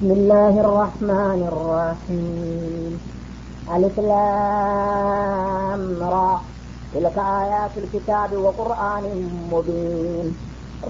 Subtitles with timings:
[0.00, 3.00] بسم الله الرحمن الرحيم.
[3.76, 6.40] ألف لام را.
[6.94, 9.04] تلك آيات الكتاب وقرآن
[9.52, 10.36] مبين.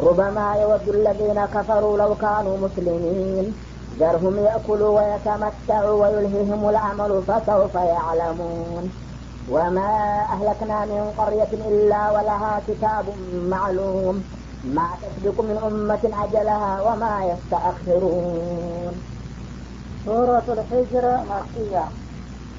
[0.03, 3.55] ربما يود الذين كفروا لو كانوا مسلمين.
[4.01, 8.91] ذرهم يأكلوا ويتمتعوا ويلههم العمل فسوف يعلمون.
[9.51, 13.05] وما أهلكنا من قرية إلا ولها كتاب
[13.51, 14.25] معلوم.
[14.68, 18.96] ما تسبق من أمة أجلها وما يستأخرون
[20.06, 21.76] ሱረቱ ልሒጅር ማክያ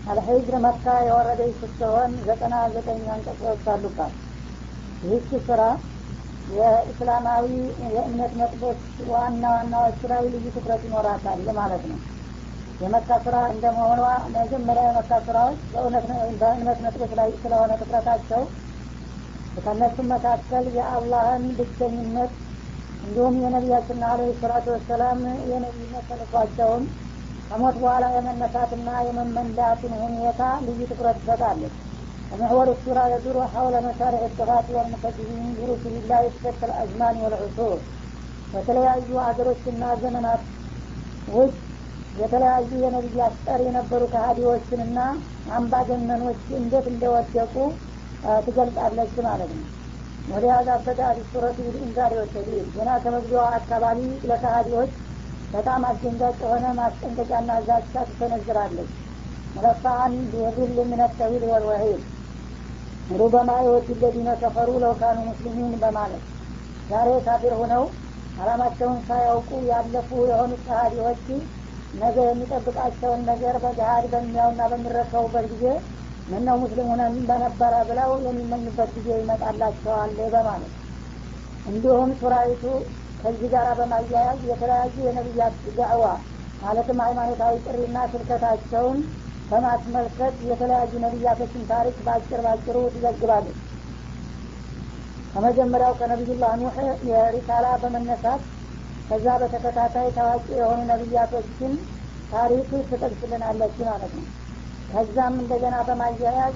[0.06, 4.14] አልሒጅር መካ የወረደች ስትሆን ዘጠና ዘጠኝ አንቀጾች አሉባት
[5.02, 5.62] ይህች ስራ
[6.48, 7.46] የእስላማዊ
[7.95, 8.80] የእምነት ነጥቦች
[9.12, 11.98] ዋና ዋናዎቹ ላይ ልዩ ትኩረት ይኖራታል ማለት ነው
[12.80, 14.02] የመካ ስራ እንደመሆኗ
[14.36, 15.60] መጀመሪያ የመካ ስራዎች
[16.40, 18.42] በእምነት ነጥቦች ላይ ስለሆነ ትኩረታቸው
[19.56, 22.32] ከእነሱም መካከል የአላህን ብቸኝነት
[23.02, 25.20] እንዲሁም የነቢያችንና አለ ሰላቱ ወሰላም
[25.52, 26.84] የነቢይነት ተልኳቸውን
[27.48, 31.74] ከሞት በኋላ የመነሳትና የመመንዳትን ሁኔታ ልዩ ትኩረት ትሰጣለች
[32.30, 37.76] ومحور السورة يدور حول مشارع الصفات والمكذبين برسل الله في الأزمان والعصور
[38.52, 40.42] በተለያዩ አገሮችና ዘመናት
[41.29, 41.59] ውስጥ
[42.15, 44.98] የተለያዩ የነቢያት ጠር የነበሩ ከሀዲዎችንና
[45.59, 47.54] አምባገነኖች እንዴት እንደወደቁ
[48.43, 49.67] ትገልጣለች ማለት ነው።
[50.27, 54.91] ወደ ያዛበተ ሱረቱ ኢንዛር ወተዲል ገና ከመግቢያዋ አካባቢ ለካሃዲዎች
[55.53, 58.91] በጣም አስደንጋጭ የሆነ ማስጠንቀቂያና ዛቻ ትሰነዝራለች።
[59.55, 62.03] መለፋአን ቢየዱል ምን ተዊል ወልወሒድ
[63.09, 66.23] ሩበማ የወድ ለዚነ ከፈሩ ለውካኑ ሙስሊሚን በማለት
[66.89, 67.83] ዛሬ ካፊር ሁነው
[68.38, 71.25] አላማቸውን ሳያውቁ ያለፉ የሆኑት ካሃዲዎች
[71.94, 75.66] ነገ የሚጠብቃቸውን ነገር በገሃድ በሚያውና በሚረከቡበት ጊዜ
[76.31, 80.73] ምነው ሙስሊም ሆነን በነበረ ብለው የሚመኙበት ጊዜ ይመጣላቸዋል በማለት
[81.66, 82.63] እንዲሁም ሱራይቱ
[83.19, 86.06] ከዚህ ጋር በማያያዝ የተለያዩ የነቢያት ዳዕዋ
[86.59, 89.00] ማለትም ሃይማኖታዊ ጥሪና ስብከታቸውን
[89.50, 93.59] በማስመልከት የተለያዩ ነቢያቶችን ታሪክ በአጭር ባጭሩ ትዘግባለች
[95.34, 96.78] ከመጀመሪያው ከነቢዩላህ ኑሕ
[97.09, 98.41] የሪሳላ በመነሳት
[99.09, 101.73] ከዛ በተከታታይ ታዋቂ የሆኑ ነቢያቶችን
[102.31, 104.25] ታሪክ ትጠቅስልናለች ማለት ነው
[104.91, 106.56] ከዛም እንደገና በማያያዝ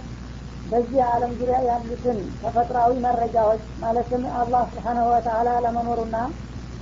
[0.66, 6.18] በዚህ ዓለም ዙሪያ ያሉትን ተፈጥሯዊ መረጃዎች ማለትም አላህ ስብሓናሁ ወተላ ለመኖሩና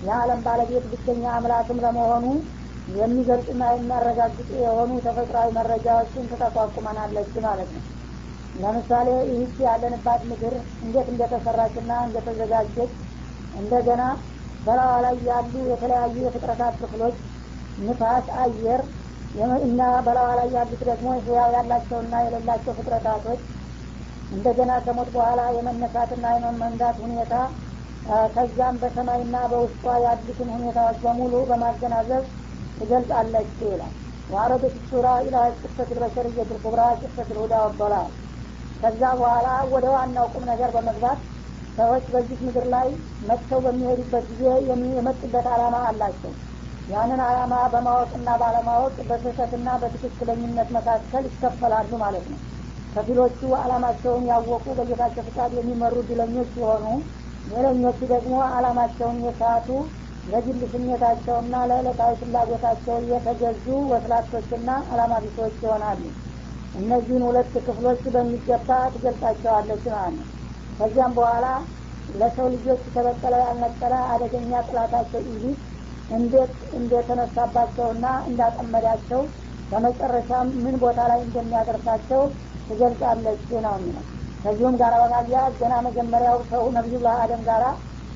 [0.01, 2.25] የዓለም ባለቤት ብቸኛ አምላክም ለመሆኑ
[2.93, 7.83] የሚገልጽና የሚያረጋግጡ የሆኑ ተፈጥሯዊ መረጃዎችን ትጠቋቁመናለች ማለት ነው።
[8.55, 12.91] ለምሳሌ ይህች ያለንባት ምድር እንዴት እንደተሰራችና እንደተዘጋጀች
[13.53, 14.03] እንደገና
[14.63, 17.15] በላዋ ላይ ያሉ የተለያዩ የፍጥረታት ክፍሎች
[17.77, 18.81] ንፋስ አየር
[19.65, 23.41] እና በላዋ ላይ ያሉት ደግሞ ህያው ያላቸውና የሌላቸው ፍጥረታቶች
[24.31, 27.33] እንደገና ከሞት በኋላ የመነሳትና የመመንዳት ሁኔታ
[28.35, 32.23] ከዛም በሰማይና በውስጧ ያሉትን ሁኔታዎች በሙሉ በማገናዘብ
[32.77, 33.93] ትገልጻለች ይላል።
[34.29, 38.11] ዋረዶች ሱራ ኢላ ቅሰት ልበሸርየት ልኩብራ ቅሰት ልሁዳ ወበላል
[38.83, 41.19] ከዛ በኋላ ወደ ዋናው ቁም ነገር በመግባት
[41.77, 42.87] ሰዎች በዚህ ምድር ላይ
[43.29, 44.43] መጥተው በሚሄዱበት ጊዜ
[44.91, 46.33] የመጡበት አላማ አላቸው
[46.87, 52.39] ያንን አላማ በማወቅና ባለማወቅ በስህተትና በትክክለኝነት መካከል ይከፈላሉ ማለት ነው።
[52.93, 56.85] ከፊሎቹ አላማቸውን ያወቁ በጌታቸው ፍቃድ የሚመሩ ድለኞች ሲሆኑ
[57.45, 59.69] ሌለኞቹ ደግሞ አላማቸውን የሳቱ
[60.25, 66.03] ለግል ስሜታቸውና ለዕለታዊ ፍላጎታቸው የተገዙ ወስላቶችና አላማ ቢሶች ይሆናሉ።
[66.73, 70.27] እነዚህን ሁለት ክፍሎች በሚገባ ትገልጻቸዋለች ማለት ነው።
[70.79, 71.47] ከዚያም በኋላ
[72.09, 75.59] ለሰው ልጆች ተበቀለ ያልነጠረ አደገኛ ጥላታቸው ኢቢስ
[76.09, 79.21] እንዴት እንደተነሳባቸውና እንዳጠመዳቸው
[79.71, 82.21] በመጨረሻም ምን ቦታ ላይ እንደሚያደርሳቸው
[82.69, 84.05] ትገልጻለች ነው የሚለው።
[84.43, 87.65] ከዚሁም ጋር በማያያዝ ገና መጀመሪያው ሰው ነቢዩላህ አደም ጋራ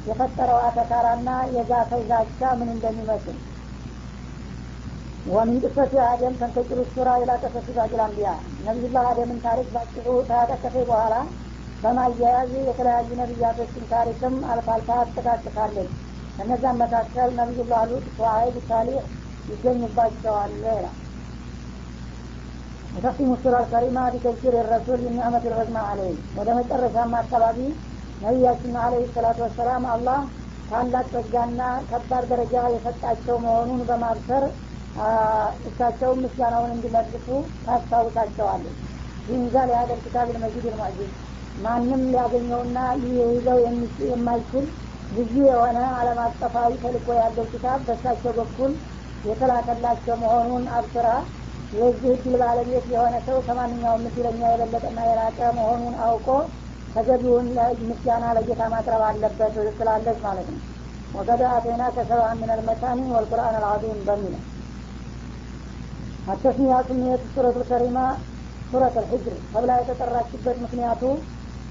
[0.06, 3.38] የፈጠረው አተካራና የዛፈው ዛቻ ምን እንደሚመስል።
[5.26, 8.30] ወሚን ቅሰት አደም ተንከጭሩ ሱራ ኢላ ቀሰሱ ባጅል አንቢያ።
[8.68, 11.16] ነቢዩላህ አደምን ታሪክ ባጭሩ ተያጠቀፈ በኋላ
[11.84, 15.92] በማያያዝ የተለያዩ ነቢያቶችን ታሪክም አልፋ አልፋ ትጠቃቅሳለች
[16.40, 19.04] ከነዛም መካከል ነቢዩላህ ሉጥ ሸዓይብ ሳሌሕ
[19.48, 20.88] ይገኙባቸዋል ይላል።
[22.94, 27.60] ወተክሲሙ ሱራ አልከሪማ ቢተጅር ረሱል ኒዕመት ልዑዝማ አለይ ወደ መጨረሻም አካባቢ
[28.22, 30.20] ነቢያችን አለህ ሰላቱ ወሰላም አላህ
[30.70, 34.46] ታላቅ ጸጋና ከባድ ደረጃ የሰጣቸው መሆኑን በማብሰር
[35.70, 37.28] እሳቸው ምስጋናውን እንዲመልሱ
[37.66, 38.78] ታስታውሳቸዋለች
[39.28, 41.12] ይህንዛ ሊሀደር ኪታብ ልመጂድ ልሙዕጂዝ
[41.58, 43.60] ማንም ሊያገኘውና ይይዘው
[44.10, 44.66] የማይችል
[45.12, 48.72] ልዩ የሆነ አለም አቀፋዊ ተልኮ ያለው ኪታብ በእሳቸው በኩል
[49.24, 51.08] የተላከላቸው መሆኑን አብስራ
[51.72, 56.28] የዚህ እድል ባለቤት የሆነ ሰው ከማንኛውም ምስለኛ የበለጠና የላቀ መሆኑን አውቆ
[56.96, 57.48] ተገቢውን
[57.90, 60.62] ምስጋና ለጌታ ማቅረብ አለበት ስላለች ማለት ነው።
[61.14, 64.44] ወቀደ አቴና ከሰባ ምን አልመታኒ ወልቁርአን አልዓዚም በሚለው
[66.28, 68.00] አተስሚያ ስሜት ሱረቱ ከሪማ
[68.72, 71.04] ሱረት አልሕጅር ተብላ የተጠራችበት ምክንያቱ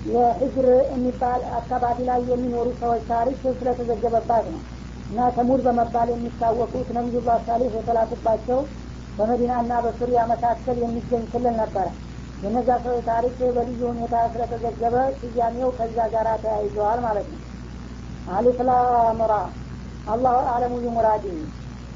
[0.06, 4.62] የሕጅር የሚባል አካባቢ ላይ የሚኖሩ ሰዎች ታሪክ ስለተዘገበባት ነው።
[5.11, 8.61] እና ተሙድ በመባል የሚታወቁት ነቢዩላህ ሳሌህ የተላኩባቸው
[9.17, 11.87] በመዲናና በሱሪያ መካከል የሚገኝ ክልል ነበረ።
[12.43, 17.41] የነዛ ሰዎች ታሪክ በልዩ ሁኔታ ስለተዘገበ ስያሜው ከዛ ጋር ተያይዘዋል ማለት ነው።
[18.26, 19.35] አሊፍ ላም ራ
[20.06, 21.26] አላሁ አለሙ ቢሙራዲ።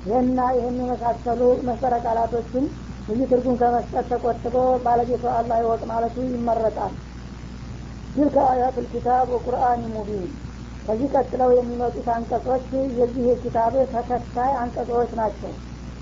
[0.05, 2.65] ይህና ይህን የመሳሰሉ መስጠረ ቃላቶችን
[3.09, 6.93] ብዙ ትርጉም ከመስጠት ተቆጥቦ ባለቤቱ አላህ ይወቅ ማለቱ ይመረጣል
[8.15, 10.31] ትልከ አያት ልኪታብ ወቁርአን ሙቢን
[10.87, 12.67] ከዚህ ቀጥለው የሚመጡት አንቀጾች
[12.99, 15.53] የዚህ የኪታብ ተከታይ አንቀጾች ናቸው።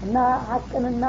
[0.02, 0.16] እና
[0.48, 1.04] ሀቅንና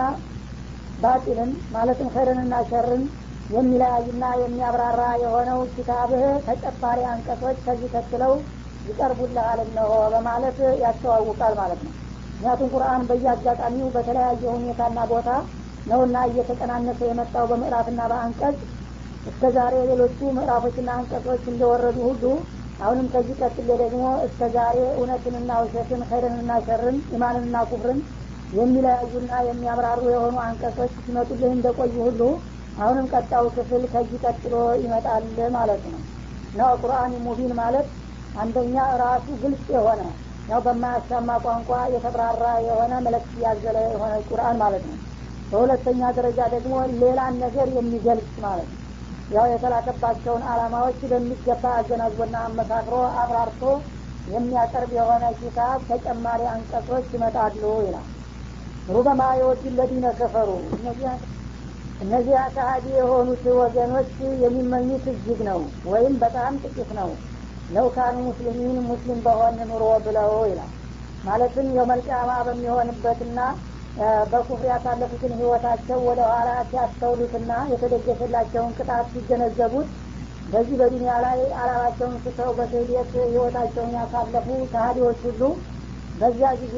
[0.98, 3.04] ባጢልን ማለትም ኸይርንና ሸርን
[3.50, 8.34] የሚለያይና የሚያብራራ የሆነው ኪታብህ ተጨማሪ አንቀጾች ከዚህ ቀጥለው
[8.86, 11.94] ይቀርቡልሃል እነሆ በማለት ያስተዋውቃል ማለት ነው።
[12.40, 15.30] ምክንያቱም ቁርአን በየአጋጣሚው በተለያየ ሁኔታና ቦታ
[15.86, 18.58] ነውና እየተቀናነሰ የመጣው በምዕራፍና በአንቀጽ
[19.30, 22.24] እስከ ዛሬ ሌሎቹ ምዕራፎችና አንቀጾች እንደወረዱ ሁሉ
[22.80, 28.00] አሁንም ከዚህ ቀጥሎ ደግሞ እስከ ዛሬ እውነትንና ውሸትን ኸይርንና ሸርን ኢማንንና ኩፍርን
[28.52, 32.22] የሚለያዩና የሚያብራሩ የሆኑ አንቀጾች ሲመጡልህ እንደቆዩ ሁሉ
[32.78, 34.54] አሁንም ቀጣው ክፍል ከዚህ ቀጥሎ
[34.84, 35.26] ይመጣል
[35.58, 36.02] ማለት ነው።
[36.54, 37.88] እና ቁርአን ሙቢን ማለት
[38.36, 40.02] አንደኛ ራሱ ግልጽ የሆነ
[40.48, 44.98] ያው በማያሻማ ቋንቋ የተብራራ የሆነ መልእክት ያዘለ የሆነ ቁርአን ማለት ነው።
[45.52, 48.80] በሁለተኛ ደረጃ ደግሞ ሌላን ነገር የሚገልጽ ማለት ነው
[49.30, 53.62] ያው የተላከባቸውን አላማዎች በሚገባ አገናዝቦና አመሳክሮ አብራርቶ
[54.28, 58.08] የሚያቀርብ የሆነ ኪታብ ተጨማሪ አንቀጾች ይመጣሉ ይላል።
[58.88, 60.50] ሩበማ የወዱ ለዲነ ከፈሩ።
[62.02, 64.12] እነዚህ አካሃዲ የሆኑት ወገኖች
[64.44, 65.60] የሚመኙት እጅግ ነው
[65.92, 67.10] ወይም በጣም ጥቂት ነው።
[67.70, 70.72] ለውካኑ ሙስሊሚን ሙስሊም በሆን ኑሮ ብለው ይላል።
[71.24, 73.40] ማለትም የመልቅያማ በሚሆንበትና
[74.32, 79.90] በኩፍር ያሳለፉትን ህይወታቸው ወደ ኋላ ሲያስተውሉትና የተደገሰላቸውን ቅጣት ሲገነዘቡት
[80.48, 85.42] በዚህ በዱኒያ ላይ አላማቸውን ስተው በስህደት ህይወታቸውን ያሳለፉ ከሀዲዎች ሁሉ
[86.16, 86.78] በዚያ ጊዜ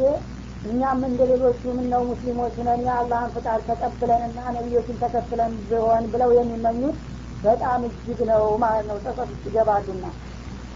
[0.63, 6.98] እኛም እንደ ሌሎቹ ምነው ሙስሊሞች ነን የአላህን ፍቃድ ተቀብለንና ነቢዮችን ተከትለን ቢሆን ብለው የሚመኙት
[7.44, 10.06] በጣም እጅግ ነው ማለት ነው። ጸጸት ውስጥ ይገባሉና።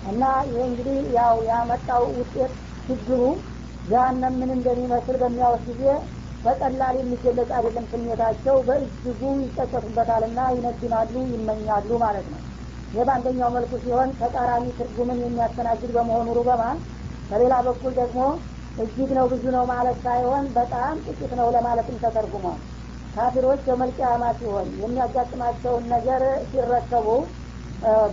[0.03, 2.53] እና ይህ እንግዲህ ያው ያመጣው ውጤት
[2.87, 3.21] ችግሩ
[3.85, 5.83] ጃሃንም ምን እንደሚመስል በሚያወስ ጊዜ
[6.45, 12.41] በቀላል የሚገለጽ አይደለም ስሜታቸው። በእጅጉ ይጸጸቱበታልና ይነድናሉ ይመኛሉ ማለት ነው።
[12.93, 16.77] ይህ በአንደኛው መልኩ ሲሆን ተቃራኒ ትርጉምን የሚያስተናግድ በመሆኑ ሩበማን
[17.29, 18.21] በሌላ በኩል ደግሞ
[18.77, 22.59] እጅግ ነው ብዙ ነው ማለት ሳይሆን በጣም ጥቂት ነው ለማለትም ተተርጉሟል።
[23.13, 27.07] ካፊሮች የመልቅያማ ሲሆን የሚያጋጥማቸውን ነገር ሲረከቡ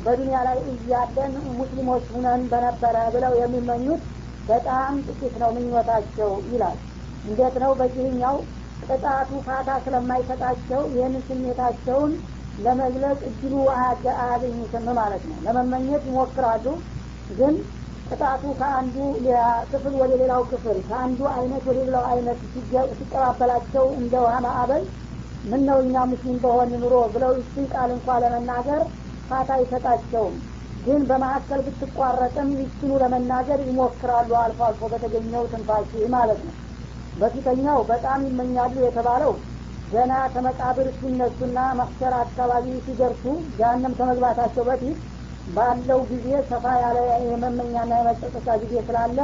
[0.04, 4.02] በዱኒያ ላይ እያለን ሙስሊሞች ሁነን በነበረ ብለው የሚመኙት
[4.48, 6.78] በጣም ጥቂት ነው ምኞታቸው ይላል
[7.24, 8.36] እንዴት ነው በዚህኛው
[8.82, 12.12] ቅጣቱ ፋታ ስለማይሰጣቸው ይህን ስሜታቸውን
[12.58, 16.66] ለመግለጽ እድሉ አያገኙትም ማለት ነው። ለመመኘት ይሞክራሉ
[17.30, 17.54] ግን
[18.06, 18.96] ቅጣቱ ከአንዱ
[19.70, 22.40] ክፍል ወደ ሌላው ክፍል ከአንዱ አይነት ወደ ሌላው አይነት
[22.98, 24.82] ሲቀባበላቸው እንደ ውሃ ማዕበል
[25.44, 28.82] ምን ነው እኛ ሙስሊም በሆን ኑሮ ብለው እሱን ቃል እንኳ ለመናገር
[29.28, 30.36] ፋታ አይሰጣቸውም።
[30.78, 36.54] ግን በመካከል ብትቋረጥም ይችኑ ለመናገር ይሞክራሉ አልፎ አልፎ በተገኘው ትንፋሽ ማለት ነው
[37.16, 39.32] በፊተኛው በጣም ይመኛሉ የተባለው
[39.86, 43.24] ገና ከመቃብር ሲነሱና መክሰር አካባቢ ሲደርሱ
[43.58, 44.98] ጃሃንም ከመግባታቸው በፊት
[45.48, 49.18] ባለው ጊዜ ሰፋ ያለ የመመኛና የመጸጸቻ ጊዜ ስላለ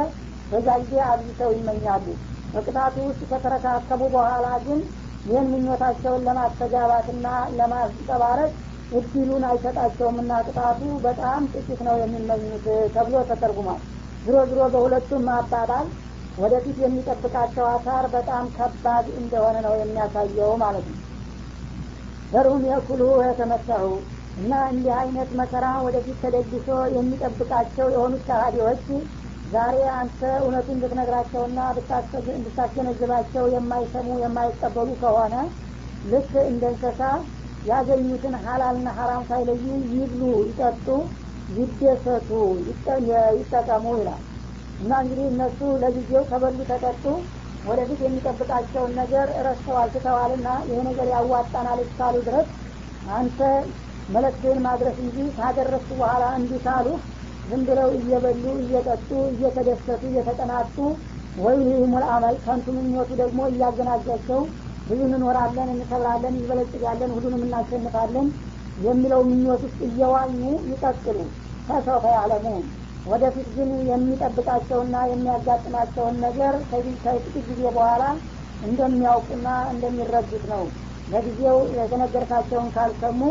[0.49, 2.05] በዛ ጊዜ አብዝተው ይመኛሉ።
[2.53, 4.79] በቅጣቱ ውስጥ ከተረካከቡ በኋላ ግን
[5.25, 7.27] ይህን ምኞታቸውን ለማስተጋባትና
[7.57, 8.51] ለማስጠባረቅ
[8.91, 12.65] እድሉን አይሰጣቸውምና ቅጣቱ በጣም ጥቂት ነው የሚመኙት
[12.95, 13.81] ተብሎ ተተርጉሟል።
[14.23, 15.87] ዝሮ ዝሮ በሁለቱም ማባባል
[16.39, 20.99] ወደፊት የሚጠብቃቸው አሳር በጣም ከባድ እንደሆነ ነው የሚያሳየው ማለት ነው።
[22.31, 23.85] ዘርሁም የኩሉ የተመሰሁ
[24.37, 28.83] እና እንዲህ አይነት መከራ ወደፊት ተደግሶ የሚጠብቃቸው የሆኑት ከሃዲዎች
[29.51, 31.59] ዛሬ አንተ እውነቱን እንድትነግራቸውና
[32.35, 35.35] እንድታስገነዝባቸው የማይሰሙ የማይቀበሉ ከሆነ
[36.03, 37.01] ልክ እንደ እንስሳ
[37.65, 40.87] ያገኙትን ሀላልና ሀራም ሳይለዩ ይብሉ ይጠጡ
[41.57, 42.29] ይደሰቱ
[43.39, 44.21] ይጠቀሙ ይላል
[44.79, 47.03] እና እንግዲህ እነሱ ለጊዜው ከበሉ ተጠጡ።
[47.63, 52.47] ወደፊት የሚጠብቃቸውን ነገር ረስተዋል ትተዋልና ይሄ ነገር ያዋጣናል እስካሉ ድረስ
[53.15, 53.39] አንተ
[54.07, 56.87] መለክትህን ማድረስ እንጂ ካደረሱ በኋላ እንዲህ ካሉ
[57.45, 60.75] ዝም ብለው እየበሉ እየጠጡ እየተደሰቱ እየተጠናጡ
[61.35, 61.59] ወይ
[61.91, 62.35] ሙል አመል!
[62.45, 64.39] ከንቱ ምኞቱ ደግሞ እያገናጃቸው
[64.87, 68.27] ብዙ እንኖራለን እንከብራለን እንበለጽጋለን ሁሉንም እናሸንፋለን
[68.77, 70.39] የሚለው ምኞት ውስጥ እየዋኙ
[70.71, 71.17] ይቀጥሉ።
[71.67, 72.63] ከሰውፈ ያለሙን
[73.09, 77.05] ወደፊት ግን የሚጠብቃቸውና የሚያጋጥማቸውን ነገር ከጥቂት
[77.47, 78.03] ጊዜ በኋላ
[78.61, 80.63] እንደሚያውቁና እንደሚረዱት ነው።
[81.07, 83.21] ለጊዜው የተነገርካቸውን ካልሰሙ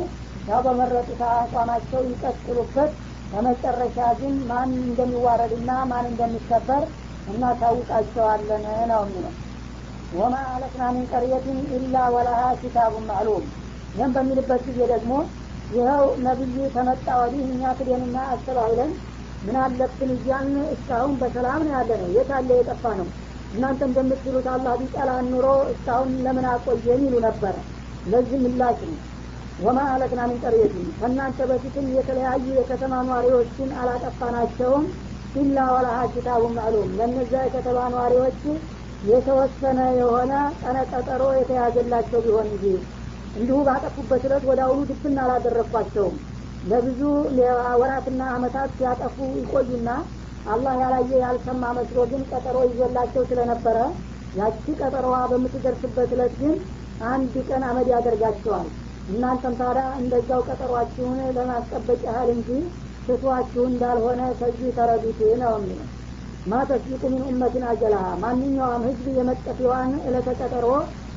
[0.49, 2.93] ያው በመረጡት አቋማቸው ይቀጥሉበት።
[3.33, 6.85] በመጨረሻ ግን ማን እንደሚዋረድና ማን እንደሚከበር
[7.33, 9.35] እናሳውቃቸዋለን ነው የሚለው።
[10.13, 13.45] ወማ አለቅና ሚን ቀርየትን ኢላ ወላሃ ኪታቡን ማዕሉም።
[13.95, 15.13] ይህም በሚልበት ጊዜ ደግሞ
[15.71, 18.93] ይኸው ነቢዩ ተመጣ ወዲህ እኛ ክደንና አስተባብለን
[19.43, 23.09] ምን አለብን እያልን እስካሁን በሰላም ነው ያለ ነው የት የጠፋ ነው
[23.53, 27.55] እናንተ እንደምትሉት አላህ ቢጠላን ኑሮ እስካሁን ለምን አቆየን ይሉ ነበረ
[28.07, 28.99] ለዚህ ምላሽ ነው።
[29.59, 34.85] ወማ አለቅና ሚን ቀርየትን ከእናንተ በፊትም የተለያዩ የከተማ ኗሪዎችን አላጠፋናቸውም።
[35.35, 38.39] ኢላ ወላሃ ኪታቡ ማዕሉም ለእነዚያ የከተማ ኗሪዎች
[39.09, 42.65] የተወሰነ የሆነ ቀነቀጠሮ የተያዘላቸው ቢሆን እንጂ
[43.35, 46.17] እንዲሁ ባጠፉበት ዕለት ወደ አሁኑ ድብና አላደረግኳቸውም
[46.71, 47.01] ለብዙ
[47.81, 49.91] ወራትና አመታት ሲያጠፉ ይቆዩና
[50.47, 53.79] አላህ ያላየ ያልሰማ መስሎ ግን ቀጠሮ ይዞላቸው ስለነበረ
[54.35, 56.55] ያቺ ቀጠሮዋ በምትደርስበት ዕለት ግን
[57.09, 58.69] አንድ ቀን አመድ ያደርጋቸዋል።
[59.09, 62.49] እናንተም ታዲያ እንደዛው ቀጠሯችሁን ለማስጠበቅ ያህል እንጂ
[63.07, 65.87] ስቷችሁ እንዳልሆነ ከዚህ ተረዱት ነው የሚለው።
[66.47, 70.67] ማ ተስቢቁ ሚን ኡመትን አጀላሃ ማንኛውም ህዝብ የመጠፊዋን እለተቀጠሮ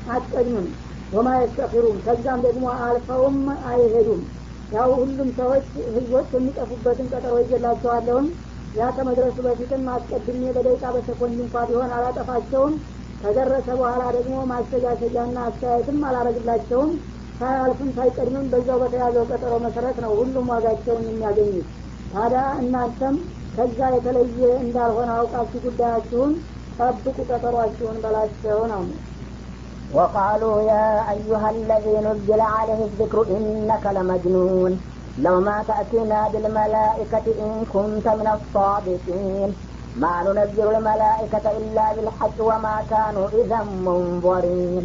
[0.08, 0.68] አትቀድምም
[1.12, 3.38] ወማ የስተፊሩን ከዛም ደግሞ አልፈውም
[3.70, 4.22] አይሄዱም
[4.72, 8.26] ያው ሁሉም ሰዎች ህዝቦች የሚጠፉበትን ቀጠሮ ይገላቸዋለሁም
[8.74, 12.74] ያ ከመድረሱ በፊትም አስቀድሜ በደቂቃ በሰኮንድ እንኳ ቢሆን አላጠፋቸውም።
[13.20, 16.92] ከደረሰ በኋላ ደግሞ ማስተጋሸጃና አስተያየትም አላረግላቸውም።
[17.40, 21.68] ሳያልፍም ሳይቀድምም በዛው በተያዘው ቀጠሮ መሰረት ነው ሁሉም ዋጋቸውን የሚያገኙት።
[22.10, 23.14] ታዲያ እናንተም
[23.56, 26.32] ከዛ የተለየ እንዳልሆነ አውቃችሁ ጉዳያችሁን
[26.78, 28.82] ጠብቁ ቀጠሯችሁን በላቸው ነው
[29.94, 34.80] وقالوا يا أيها الذي نزل عليه الذكر إنك لمجنون.
[35.18, 39.54] لو ما تأتينا بالملائكة إن كنت من الصادقين.
[39.96, 44.84] ما ننزل الملائكة إلا بالحق وما كانوا إذا منظرين.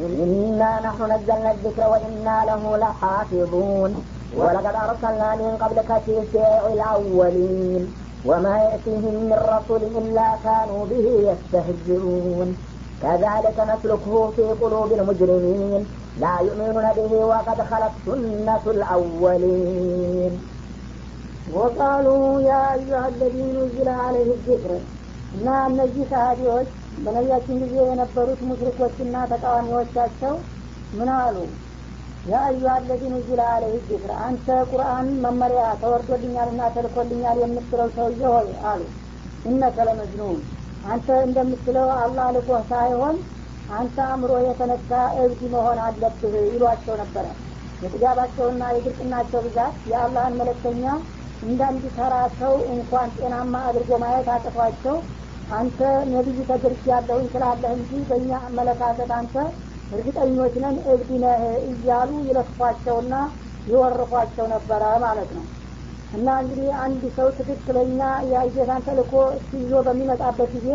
[0.00, 3.90] إنا نحن نزلنا الذكر وإنا له لحافظون.
[4.36, 7.82] ولقد أرسلنا من قبلك في شيع الأولين.
[8.26, 12.48] وما يأتيهم من رسول إلا كانوا به يستهزئون.
[13.01, 15.81] كذلك نسلكه في قلوب المجرمين
[16.17, 20.33] لا يؤمنون به وقد خلت سنة الأولين
[21.47, 24.71] وقالوا يا أيها الذي نزل عليه الذكر
[25.35, 26.69] እና እነዚህ ሰሃቢዎች
[27.03, 30.33] በነቢያችን ጊዜ የነበሩት ሙሽሪኮችና ተቃዋሚዎቻቸው
[30.97, 31.37] ምን አሉ
[32.31, 38.81] ያ አዩሃ አለዚ ኑዚለ አለህ ዚክር አንተ ቁርአን መመሪያ ተወርዶልኛልና ተልኮልኛል የምትለው ሰውዬ ሆይ አሉ
[39.51, 40.39] እነከ ለመጅኑን
[40.86, 43.16] አንተ እንደምትለው አላህ ልኮህ ሳይሆን
[43.68, 44.90] አንተ አእምሮ የተነካ
[45.20, 47.26] እብድ መሆን አለብህ ይሏቸው ነበረ።
[47.82, 50.84] የጥጋባቸውና የድርቅናቸው ብዛት የአላህን መለክተኛ
[51.42, 54.96] እንዳንድ ተራ ሰው እንኳን ጤናማ አድርጎ ማየት አቅቷቸው
[55.50, 55.80] አንተ
[56.12, 59.34] ነቢይ ተደርግ ያለሁኝ ስላለህ እንጂ በእኛ አመለካከት አንተ
[59.90, 63.14] እርግጠኞች ነን እብድ ነህ እያሉ ይለክፏቸውና
[63.66, 65.44] ይወርፏቸው ነበረ ማለት ነው
[66.12, 68.00] እና እንግዲህ አንድ ሰው ትክክለኛ
[68.32, 69.12] የጌታን ተልኮ
[69.56, 70.68] ይዞ በሚመጣበት ጊዜ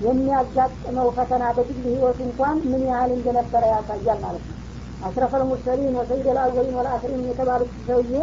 [0.00, 4.58] የሚያጋጥመው ፈተና በግል ህይወት እንኳን ምን ያህል እንደነበረ ያሳያል ማለት ነው።
[5.02, 8.14] አስረፈል ሙርሰሊን ወሰይድ ልአወሊን ወልአክሪን የተባሉት ሰውዬ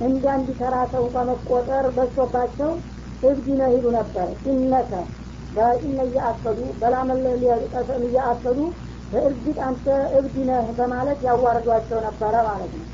[0.00, 1.16] እንደ አንድ ተራ ሰው እንኳ
[1.96, 2.70] በዝቶባቸው
[3.22, 4.92] እብድ ነህ ነበር። ኢነከ
[5.52, 7.24] በኢነ እያአከዱ በላመለ
[7.62, 8.58] ሊቀሰም እያአከዱ
[9.12, 9.86] በእርግጥ አንተ
[10.18, 12.87] እብድ ነህ በማለት ያዋርዷቸው ነበረ ማለት ነው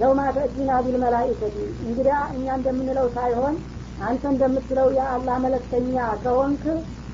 [0.00, 3.54] ለው ማተእቲና ቢልመላኢከቲ እንግዲያ እኛ እንደምንለው ሳይሆን
[4.00, 6.64] አንተ እንደምትለው የአላህ መለክተኛ ከሆንክ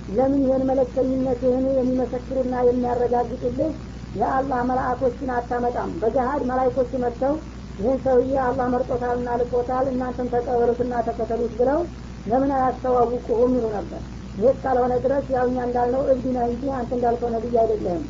[0.09, 3.71] ለምን ይህን መለክተኝነትህን የሚመሰክሩና የሚያረጋግጡልህ
[4.15, 7.35] የአላህ መላእኮችን አታመጣም። በገሀድ መላይኮች መጥተው
[7.79, 11.81] ይህን ሰውዬ አላህ መርጦታልና ልቆታል እናንተም ተቀበሉትና ተከተሉት ብለው
[12.27, 14.01] ለምን አያስተዋውቁሁም ይሉ ነበር።
[14.37, 18.05] ይህ እስካልሆነ ድረስ ያው እኛ እንዳልነው እብድ ነህ እንጂ አንተ እንዳልከው ነብይ አይደለህም።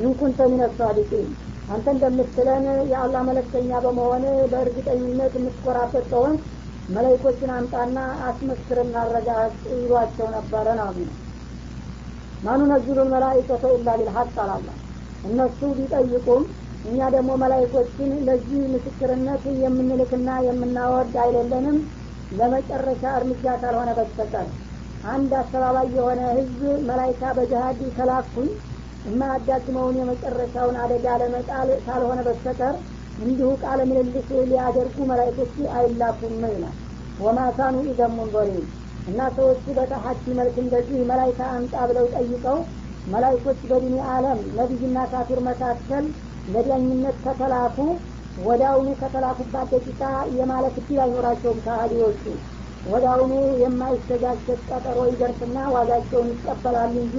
[0.00, 1.28] ኢንኩንተ ሚነ ሳዲቂን
[1.70, 4.22] አንተ እንደምትለን የአላህ መለክተኛ በመሆን
[4.52, 6.34] በእርግጠኝነት የምትኮራበት ከሆን
[6.88, 7.98] መላይኮችን አምጣና
[8.28, 10.88] አስመስክርና አረጋግጥ ይሏቸው ነበረ ነው
[12.42, 14.68] ማኑ ነዝሉን መላይከተ ኢላ ቢልሐቅ አላላ
[15.24, 16.44] እነሱ ቢጠይቁም
[16.84, 21.78] እኛ ደግሞ መላይኮችን ለዚህ ምስክርነት የምንልክና የምናወርድ አይደለንም
[22.30, 24.48] ለመጨረሻ እርምጃ ካልሆነ በስተቀር።
[25.04, 28.48] አንድ አስተባባይ የሆነ ህዝብ መላይካ በጅሀድ ከላኩኝ
[29.04, 32.74] የማያዳግመውን የመጨረሻውን አደጋ ለመጣል ካልሆነ በስተቀር
[33.18, 36.76] እንዲሁ ቃለ ምልልስ ሊያደርጉ መላይኮች አይላኩም ይላል።
[37.18, 38.66] ወማካኑ ኢዘን ሙንዘሪን።
[39.06, 42.58] እና ሰዎቹ በተሐዲ መልክ እንደዚህ መላይካ አምጣ ብለው ጠይቀው
[43.06, 46.04] መላይኮች በዲኒ አለም ነቢይና ካፊር መካከል
[46.46, 47.76] ለዳኝነት ከተላኩ
[48.38, 50.02] ወዳውኑ ከተላኩባት ደቂቃ
[50.38, 52.22] የማለት እድል አይኖራቸውም ከሃዲዎቹ።
[52.84, 57.16] ወዳውኑ የማይስተጋሸት ቀጠሮ ይደርስና ዋጋቸውን ይቀበላሉ እንጂ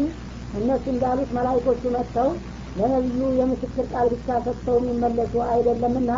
[0.60, 2.30] እነሱ እንዳሉት መላይኮቹ መጥተው
[2.76, 6.12] ለነቢዩ የምስክር ቃል ብቻ ሰጥተው የሚመለሱ አይደለምና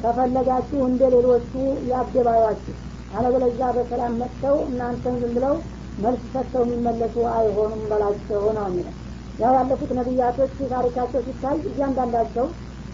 [0.00, 1.52] ከፈለጋችሁ እንደ ሌሎቹ
[1.90, 2.74] ያደባባችሁ
[3.16, 5.54] አለበለዚያ በሰላም መጥተው እናንተን ዝም ብለው
[5.98, 8.94] መልስ ሰጥተው የሚመለሱ አይሆኑም በላቸው ነው የሚለው።
[9.38, 12.46] ያው ያለፉት ነቢያቶች ታሪካቸው ሲታይ እያንዳንዳቸው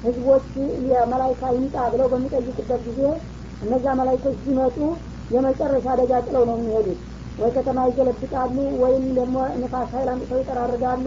[0.05, 0.47] ህዝቦች
[0.91, 3.01] የመላይካ ይምጣ ብለው በሚጠይቁበት ጊዜ
[3.63, 4.79] እነዚያ መላይኮች ሲመጡ
[5.31, 7.01] የመጨረሻ አደጋ ጥለው ነው የሚሄዱት
[7.39, 11.07] ወይ ከተማ ይገለብጣሉ ወይም ደግሞ ንፋስ ሀይል አምጥተው ይጠራርጋሉ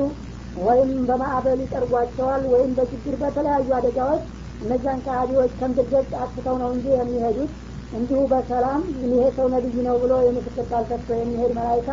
[0.59, 4.23] ወይም በማዕበል ይጠርጓቸዋል ወይም በችግር በተለያዩ አደጋዎች
[4.61, 7.51] እነዚያን ከሃዲዎች ከምድር ገጽ አጥፍተው ነው እንጂ የሚሄዱት።
[7.91, 11.89] እንዲሁ በሰላም ይሄ ሰው ነቢይ ነው ብሎ የምስክር ቃል ሰጥቶ የሚሄድ መላይካ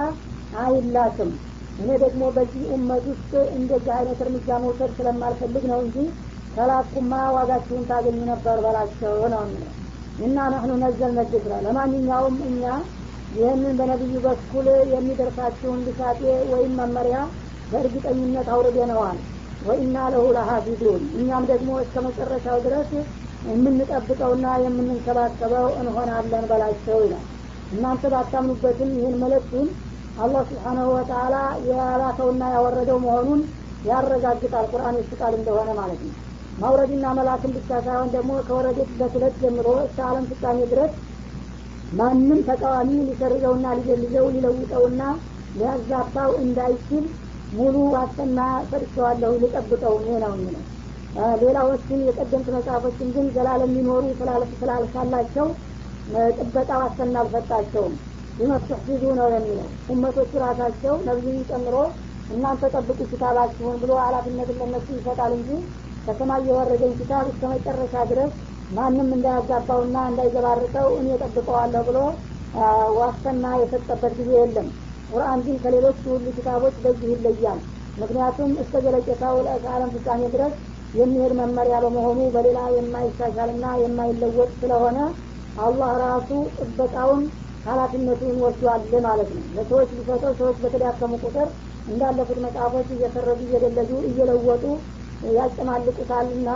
[0.62, 1.30] አይላክም።
[1.78, 5.96] እኔ ደግሞ በዚህ ኡመት ውስጥ እንደዚህ አይነት እርምጃ መውሰድ ስለማልፈልግ ነው እንጂ
[6.54, 9.44] ከላኩማ ዋጋችሁን ታገኙ ነበር በላቸው ነው
[10.18, 12.64] እና ናህኑ ነዘል ነግስራ ለማንኛውም እኛ
[13.32, 16.20] ይህንን በነቢዩ በኩል የሚደርሳችሁን ልሳጤ
[16.52, 17.18] ወይም መመሪያ
[17.68, 19.18] በእርግጠኝነት አውርደነዋል።
[19.60, 22.90] ወኢና ለሁ ለሀፊዙን እኛም ደግሞ እስከ መጨረሻው ድረስ
[23.44, 27.24] የምንጠብቀውና የምንንከባከበው እንሆናለን በላቸው ይላል።
[27.72, 29.68] እናንተ ባታምኑበትም ይህን መለክቱን
[30.16, 31.36] አላህ ስብሓናሁ ወተላ
[31.68, 33.40] የላከውና ያወረደው መሆኑን
[33.84, 36.14] ያረጋግጣል። ቁርአን የሱ እንደሆነ ማለት ነው።
[36.58, 40.92] ማውረድና መላክን ብቻ ሳይሆን ደግሞ ከወረደበት ዕለት ጀምሮ እስከ አለም ፍጻሜ ድረስ
[41.92, 45.02] ማንም ተቃዋሚ ሊሰርዘውና ሊገልዘው ሊለውጠውና
[45.54, 47.04] ሊያዛባው እንዳይችል
[47.52, 48.38] ሙሉ ዋስትና
[48.70, 50.62] ሰጥቸዋለሁ ልጠብቀው እኔ ነው የሚለው።
[51.42, 54.04] ሌላዎችን የቀደምት መጽሐፎችን ግን ዘላለም ሊኖሩ
[54.60, 55.48] ስላልሳላቸው
[56.38, 57.94] ጥበቃ ዋስትና አልሰጣቸውም።
[58.38, 61.76] ሊመስተሕፊዙ ነው የሚለው። እመቶቹ ራሳቸው ነብዩን ጨምሮ
[62.34, 65.50] እናንተ ጠብቁ ኪታባችሁን ብሎ ኃላፊነትን ለነሱ ይሰጣል እንጂ
[66.06, 68.32] ከሰማይ የወረደኝ ኪታብ እስከ መጨረሻ ድረስ
[68.72, 71.98] ማንም እንዳያጋባውና እንዳይዘባርቀው እኔ ጠብቀዋለሁ ብሎ
[72.98, 74.68] ዋስትና የሰጠበት ጊዜ የለም።
[75.08, 77.60] ቁርአን ግን ከሌሎች ሁሉ ኪታቦች በዚህ ይለያል።
[77.96, 80.54] ምክንያቱም እስከ ዘለቄታው ለዓለም ፍጻሜ ድረስ
[80.94, 84.98] የሚሄድ መመሪያ በመሆኑ በሌላ የማይሻሻልና የማይለወጥ ስለሆነ
[85.56, 87.22] አላህ ራሱ ጥበቃውን
[87.66, 91.48] ኃላፊነቱን ወስዷል ማለት ነው። ለሰዎች ሊሰጠው ሰዎች በተዳከሙ ቁጥር
[91.86, 94.64] እንዳለፉት መጽሐፎች እየሰረዙ እየደለዙ እየለወጡ
[95.36, 96.48] ያጨማልቁታልና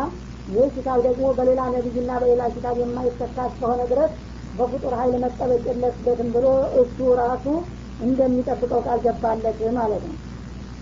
[0.48, 4.12] ይህ ኪታብ ደግሞ በሌላ ነቢይና በሌላ ኪታብ የማይተካ እስከሆነ ድረስ
[4.54, 6.46] በፍጡር ሀይል መጠበቅ የለበትም ብሎ
[6.82, 7.46] እሱ ራሱ
[8.00, 10.16] እንደሚጠብቀው ቃል ገባለት ማለት ነው።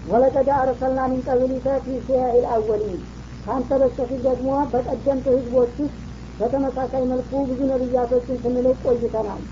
[0.04, 2.98] ወለቀድ አርሰልና ሚን ቀብሊከ ፊ ሲያኢል አወሊን
[3.46, 5.96] ከአንተ በስተፊት ደግሞ በቀደምት ህዝቦች ውስጥ
[6.38, 9.42] በተመሳሳይ መልኩ ብዙ ነቢያቶችን ስንልቅ ቆይተናል።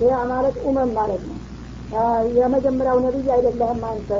[0.00, 1.38] ይህ ማለት ኡመም ማለት ነው።
[2.38, 4.10] የመጀመሪያው ነቢይ አይደለህም አንተ።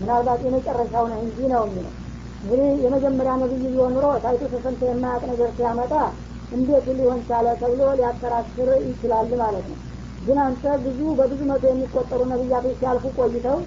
[0.00, 1.92] ምናልባት የመጨረሻው ነህ እንጂ ነው የሚለው
[2.42, 5.92] እንግዲህ የመጀመሪያ ነቢይ ቢሆን ኑሮ ታይቶ ተሰምቶ የማያውቅ ነገር ሲያመጣ
[6.52, 9.78] እንዴት ሊሆን ቻለ ተብሎ ሊያከራክር ይችላል ማለት ነው።
[10.20, 13.58] ግን አንተ ብዙ በብዙ መቶ የሚቆጠሩ ነቢያቶች ሲያልፉ ቆይተው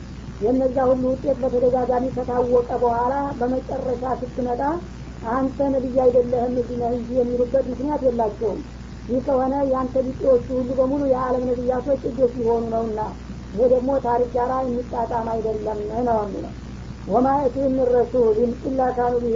[0.41, 4.61] የእነዛ ሁሉ ውጤት በተደጋጋሚ ከታወቀ በኋላ በመጨረሻ ስትመጣ
[5.31, 8.59] አንተ ነቢይ አይደለህም እዚህ ነህ እንጂ የሚሉበት ምክንያት የላቸውም።
[9.07, 12.99] ይህ ከሆነ የአንተ ቢጤዎቹ ሁሉ በሙሉ የዓለም ነቢያቶች እጆች ሊሆኑ ነውና
[13.53, 16.53] ይሄ ደግሞ ታሪክ ጋራ የሚጣጣም አይደለም ነው የሚለው
[17.07, 19.35] ወማ የቲህም ምን ረሱልን ኢላ ካኑ ቢህ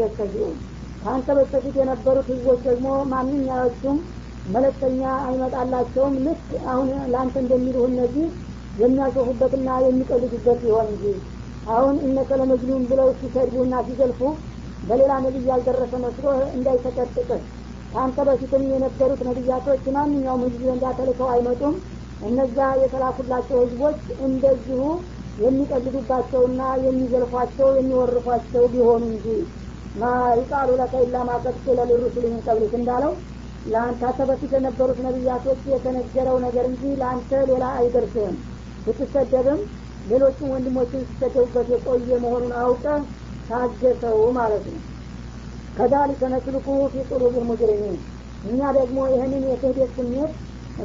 [1.02, 3.98] ከአንተ በስተፊት የነበሩት ህዝቦች ደግሞ ማንኛዎቹም
[4.46, 8.28] መለክተኛ አይመጣላቸውም። ልክ አሁን ለአንተ እንደሚሉህ እነዚህ
[8.76, 11.06] የሚያሾፉበትና የሚቀልዱበት ይሆን እንጂ።
[11.68, 14.20] አሁን እነከ ለመጅኑን ብለው ሲሰድቡና ሲዘልፉ
[14.84, 17.42] በሌላ ነቢይ ያልደረሰ መስሎ እንዳይተቀጥቅህ።
[17.92, 21.76] ከአንተ በፊትም የነበሩት ነቢያቶች ማንኛውም ህዝብ ዘንዳ ተልከው አይመጡም።
[22.22, 24.82] እነዛ የተላኩላቸው ህዝቦች እንደዚሁ
[25.40, 29.28] የሚቀልዱባቸውና የሚዘልፏቸው የሚወርፏቸው ቢሆኑ እንጂ
[29.96, 30.06] ማ
[30.40, 33.14] ይቃሉ ለከ ኢላ ማ ቀድ ቂለ ሊሩሱል ሚን ቀብሊክ እንዳለው
[33.66, 38.36] ለአንተ በፊት የነበሩት ነቢያቶች የተነገረው ነገር እንጂ ለአንተ ሌላ አይደርስህም።
[38.86, 39.62] ብትሰደብም
[40.06, 42.86] ሌሎችም ወንድሞችን ሲሰደቡበት የቆየ መሆኑን አውቀ
[43.50, 44.80] ታገሰው ማለት ነው።
[45.76, 47.98] ከዛሊከ ነስልኩ ፊ ቁሉብ ሙጅሪሚን።
[48.44, 50.32] እኛ ደግሞ ይህንን የክህደት ስሜት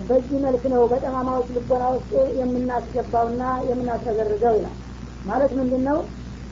[0.05, 4.77] በዚህ መልክ ነው በጠማማዎች ልቦና ውስጥ የምናስገባውና የምናስረገርገው ይላል።
[5.25, 5.99] ማለት ምንድን ነው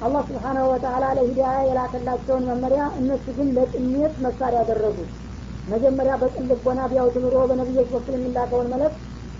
[0.00, 5.10] አላህ ስብሓናሁ ወተላ ለሂዳያ የላከላቸውን መመሪያ እነሱ ግን ለጥሜት መሳሪያ ያደረጉት
[5.66, 8.94] መጀመሪያ በቅን ልቦና ቢያውት ኑሮ በነቢዮች በኩል የሚላከውን መለክ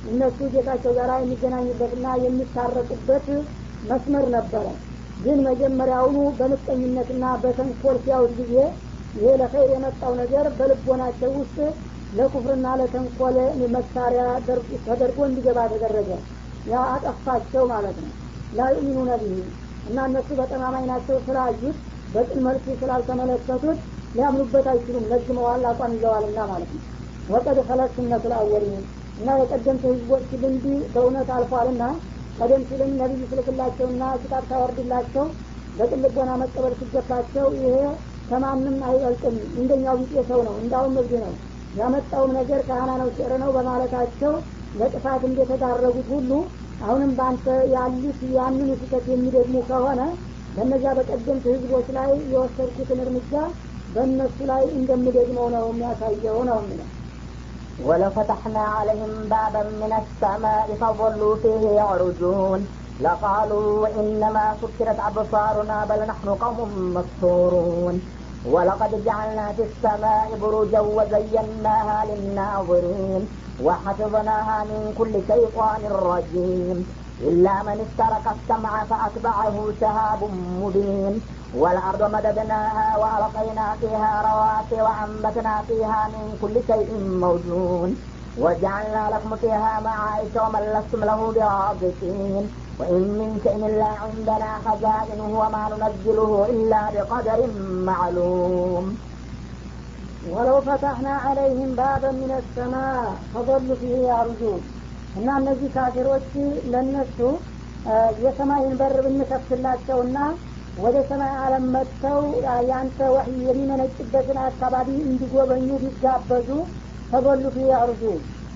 [0.05, 3.27] እነሱ ጌታቸው ጋር የሚገናኙበትና የሚታረቁበት
[3.83, 4.65] መስመር ነበረ።
[5.19, 8.55] ግን መጀመሪያውኑ በምቀኝነትና በተንኮል ሲያዩት ጊዜ
[9.15, 11.57] ይሄ ለኸይር የመጣው ነገር በልቦናቸው ውስጥ
[12.13, 13.37] ለኩፍርና ለተንኮል
[13.75, 14.23] መሳሪያ
[14.87, 16.11] ተደርጎ እንዲገባ ተደረገ።
[16.67, 18.13] ያ አጠፋቸው ማለት ነው።
[18.53, 19.39] ላዩሚኑ ነቢህ
[19.87, 21.79] እና እነሱ በጠማማኝ ናቸው ስላዩት
[22.15, 23.79] በቅን መልኩ ስላልተመለከቱት
[24.15, 26.83] ሊያምኑበት አይችሉም። ለግመዋል አቋም ይዘዋልና ማለት ነው።
[27.29, 27.59] ወቀድ
[27.95, 28.83] ስነቱ ልአወሊን
[29.19, 31.83] እና የቀደምት ህዝቦች ልምድ በእውነት አልፏልና
[32.37, 35.25] ቀደም ሲልም ነቢይ ስልክላቸውና ኪታብ ታወርድላቸው
[35.75, 37.75] በቅልቦና መቀበል ሲገባቸው ይሄ
[38.29, 41.33] ከማንም አይበልጥም። እንደኛው ቢጤ ሰው ነው። እንዳውም እብድ ነው
[41.80, 44.34] ያመጣውም ነገር ካህና ነው ሲዕር ነው በማለታቸው
[44.80, 46.32] ለጥፋት እንደተዳረጉት ሁሉ
[46.86, 50.02] አሁንም በአንተ ያሉት ያንን ስህተት የሚደግሙ ከሆነ
[50.56, 53.34] በእነዚያ በቀደምት ህዝቦች ላይ የወሰድኩትን እርምጃ
[53.96, 56.90] በእነሱ ላይ እንደምደግመው ነው የሚያሳየው ነው የሚለው
[57.80, 62.60] ولفتحنا عليهم بابا من السماء فظلوا فيه يعرجون
[63.00, 66.60] لقالوا إنما سكرت أبصارنا بل نحن قوم
[66.96, 67.96] مسحورون
[68.47, 73.29] ولقد جعلنا في السماء بروجا وزيناها للناظرين
[73.63, 76.79] وحفظناها من كل شيطان رجيم.
[77.21, 81.21] إلا من استرك السمع فأتبعه شهاب مبين.
[81.55, 86.89] والأرض مددناها وألقينا فيها رواسي وأنبتنا فيها من كل شيء
[87.21, 87.97] موزون
[88.39, 92.62] وجعلنا لكم فيها معايش ومن لستم له برازقين.
[92.80, 97.40] وإن من شيء إلا عندنا خزائنه وما ننزله إلا بقدر
[97.90, 98.86] معلوم
[100.30, 104.62] ولو فتحنا عليهم بابا من السماء فظلوا فيه يعرجون
[105.16, 106.28] እና እነዚህ ካፊሮች
[106.72, 107.18] ለእነሱ
[108.24, 110.18] የሰማይን በር ብንከፍትላቸውና
[110.84, 112.20] ወደ ሰማይ አለም መጥተው
[112.70, 116.50] ያንተ ወህይ የሚመነጭበትን አካባቢ እንዲጎበኙ ቢጋበዙ
[117.12, 118.04] ተጎሉ ፊ ያርጁ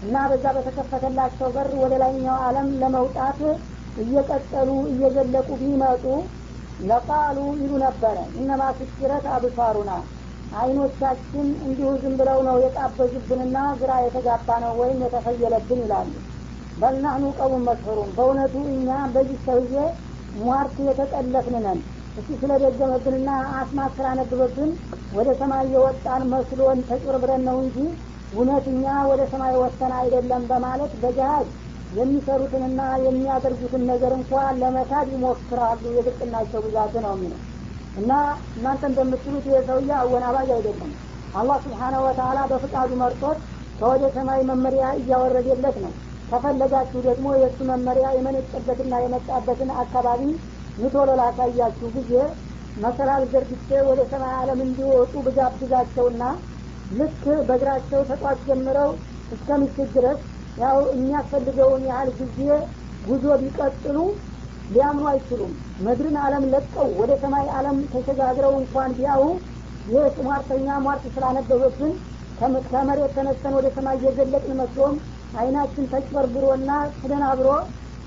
[0.05, 3.39] እና በዛ በተከፈተላቸው በር ወደ ላይኛው አለም ለመውጣት
[3.96, 6.04] እየቀጠሉ እየዘለቁ ቢመጡ
[6.80, 9.90] ለቃሉ ይሉ ነበረ። እነማ ስኪረት አብሳሩና
[10.52, 16.12] አይኖቻችን እንዲሁ ዝም ብለው ነው የጣበዙብንና ግራ የተጋባ ነው ወይም የተፈየለብን ይላሉ።
[16.76, 19.76] በልናህኑ ቀቡን መስሩም በእውነቱ እኛ በዚህ ሰውዬ
[20.40, 21.78] ሟርት የተጠለፍን ነን።
[22.16, 24.70] እሱ ስለደገመብንና አስማት ስላነብበብን
[25.12, 27.76] ወደ ሰማይ የወጣን መስሎን ተጭበርብረን ነው እንጂ
[28.32, 31.48] እውነት እኛ ወደ ሰማይ ወጥተን አይደለም በማለት በጃሃድ
[31.90, 37.40] የሚሰሩትንና የሚያደርጉትን ነገር እንኳ ለመካድ ይሞክራሉ። የብቅናቸው ብዛት ነው የሚለው።
[37.94, 38.12] እና
[38.56, 40.90] እናንተ እንደምትሉት የሰውዬ አወናባጅ አይደለም።
[41.34, 43.38] አላህ ስብሓናሁ ወተላ በፍቃዱ መርጦት
[43.78, 45.92] ከወደ ሰማይ መመሪያ እያወረደለት ነው።
[46.28, 50.22] ከፈለጋችሁ ደግሞ የእሱ መመሪያ የመነጨበትና የመጣበትን አካባቢ
[50.78, 52.12] ምቶሎ ላሳያችሁ ጊዜ
[52.76, 56.22] መሰላል ዘርግቼ ወደ ሰማይ አለም እንዲወጡ ብጋብዛቸውና
[56.90, 58.90] ልክ በእግራቸው ተጧት ጀምረው
[59.30, 60.18] እስከ ምሽት ድረስ
[60.56, 62.38] ያው የሚያስፈልገውን ያህል ጊዜ
[63.02, 63.96] ጉዞ ቢቀጥሉ
[64.68, 65.52] ሊያምኑ አይችሉም።
[65.84, 69.24] ምድርን አለም ለቀው ወደ ሰማይ አለም ተሸጋግረው እንኳን ቢያው
[69.86, 71.92] ይህ ሟርተኛ ሟርት ስላነበበብን
[72.70, 74.96] ከመሬት ተነስተን ወደ ሰማይ እየዘለቅን መስሎም
[75.38, 77.48] አይናችን ተጭበርብሮና ተደናብሮ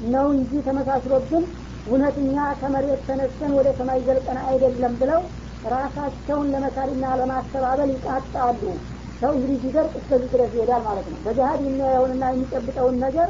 [0.08, 1.46] ነው እንጂ ተመሳስሎብን
[1.88, 5.22] እውነተኛ ከመሬት ተነስተን ወደ ሰማይ ዘልቀን አይደለም ብለው
[5.74, 8.62] ራሳቸውን ለመካሪና ለማስተባበል ይቃጣሉ
[9.22, 13.30] ሰው እንግዲህ ሲደርቅ እስከዚህ ድረስ ይሄዳል ማለት ነው። በጃሃድ የሚያየውንና የሚጨብጠውን ነገር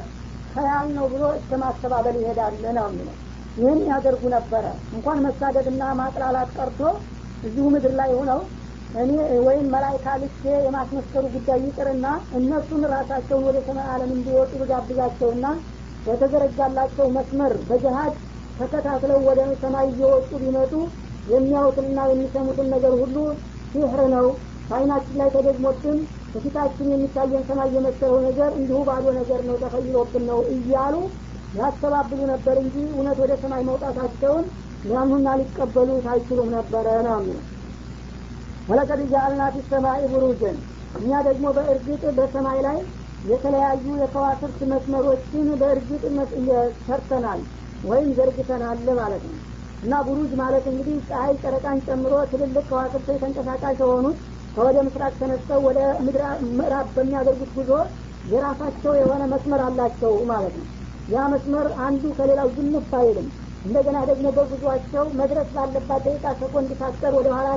[0.54, 3.16] ከያል ነው ብሎ እስከ ማስተባበል ይሄዳል ነው የሚለው።
[3.58, 6.82] ይህን ያደርጉ ነበረ። እንኳን መሳደድና ማጥላላት ቀርቶ
[7.44, 8.40] እዚሁ ምድር ላይ ሆነው
[8.96, 9.12] እኔ
[9.48, 12.06] ወይም መላይካ ልኬ የማስመስከሩ ጉዳይ ይቅርና
[12.38, 15.46] እነሱን ራሳቸውን ወደ ሰማይ አለም እንዲወጡ ብጋብዛቸውና
[16.06, 18.16] በተዘረጋላቸው መስመር በጀሃድ
[18.60, 20.74] ተከታትለው ወደ ሰማይ እየወጡ ቢመጡ
[21.28, 23.16] የሚያዩትንና የሚሰሙትን ነገር ሁሉ
[23.72, 24.28] ሲህር ነው
[24.70, 25.98] በአይናችን ላይ ተደግሞብን
[26.34, 30.96] በፊታችን የሚታየን ሰማይ የመሰለው ነገር እንዲሁ ባዶ ነገር ነው ተፈይሎብን ነው እያሉ
[31.54, 34.46] ያስተባብሉ ነበር እንጂ እውነት ወደ ሰማይ መውጣታቸውን
[34.84, 37.22] ሊያምኑና ሊቀበሉት አይችሉም ነበረ ነው
[38.68, 40.58] ወለቀድ ጃአልና ፊ ሰማይ ቡሩጅን
[40.96, 42.78] እኛ ደግሞ በእርግጥ በሰማይ ላይ
[43.24, 46.04] የተለያዩ የከዋክብት መስመሮችን በእርግጥ
[46.86, 47.42] ሰርተናል
[47.84, 49.40] ወይም ዘርግተናል ማለት ነው።
[49.82, 54.18] እና ቡሩጅ ማለት እንግዲህ ፀሐይ ጨረቃን ጨምሮ ትልልቅ ከዋክብቶች ተንቀሳቃሽ የሆኑት
[54.60, 55.80] ከወደ ምስራቅ ተነስተው ወደ
[56.48, 57.70] ምዕራብ በሚያደርጉት ጉዞ
[58.26, 60.66] የራሳቸው የሆነ መስመር አላቸው ማለት ነው።
[61.08, 63.28] ያ መስመር አንዱ ከሌላው ዝንፍ አይልም።
[63.66, 67.48] እንደገና ደግሞ በጉዟቸው መድረስ ባለባት ደቂቃ ሰኮንድ ሳትቀር ወደ ኋላ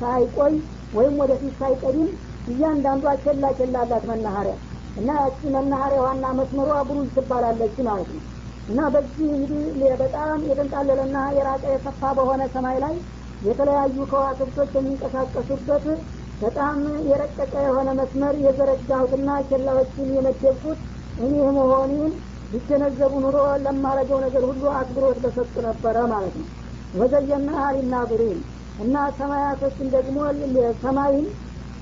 [0.00, 0.54] ሳይቆይ
[0.94, 2.08] ወይም ወደፊት ሳይቀድም
[2.46, 4.56] እያንዳንዷ ቸላ ቸላ አላት መናኸሪያ።
[4.96, 8.24] እና ያቺ መናኸሪያ ዋና መስመሯ ብሩጅ ትባላለች ማለት ነው።
[8.68, 9.62] እና በዚህ እንግዲህ
[10.02, 12.96] በጣም የተንጣለለና የራቀ የሰፋ በሆነ ሰማይ ላይ
[13.42, 15.84] የተለያዩ ከዋክብቶች የሚንቀሳቀሱበት
[16.40, 16.76] በጣም
[17.10, 20.80] የረቀቀ የሆነ መስመር የዘረጋሁትና ኬላዎችን የመደብኩት
[21.18, 22.12] እኔ መሆኔን
[22.52, 26.48] ቢገነዘቡ ኑሮ ለማረገው ነገር ሁሉ አክብሮት በሰጡ ነበረ ማለት ነው።
[26.94, 28.38] ወዘየና ሊናዝሪን
[28.78, 30.16] እና ሰማያቶችን ደግሞ
[30.82, 31.26] ሰማይን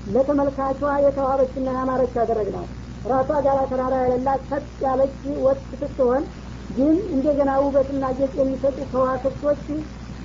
[0.05, 2.69] ለተመልካቿ የተዋበችና ያማረች ያደረግናት
[3.05, 6.23] ራሷ ጋራ ተራራ የሌላት ሰጥ ያለች ወጥ ስትሆን
[6.69, 9.63] ግን እንደገና ውበትና ጌጥ የሚሰጡ ከዋክብቶች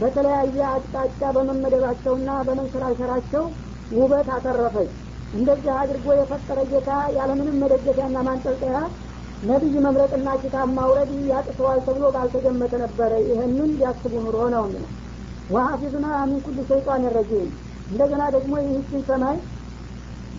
[0.01, 3.45] በተለያየ አቅጣጫ በመመደባቸውና በመንሸራሸራቸው
[3.91, 4.93] ውበት አተረፈች
[5.33, 8.77] እንደዚህ አድርጎ የፈጠረ ጌታ ያለምንም መደገፊያና ማንጠልጠያ
[9.43, 14.91] ነቢይ መምረጥና ኪታብ ማውረድ ያቅተዋል ተብሎ ባልተገመተ ነበረ። ይህንን ሊያስቡ ኑሮ ነው። የሚለው
[15.55, 17.49] ወሀፊዝና ሚን ኩል ሸይጣን ረጂም።
[17.91, 19.37] እንደገና ደግሞ ይህችን ሰማይ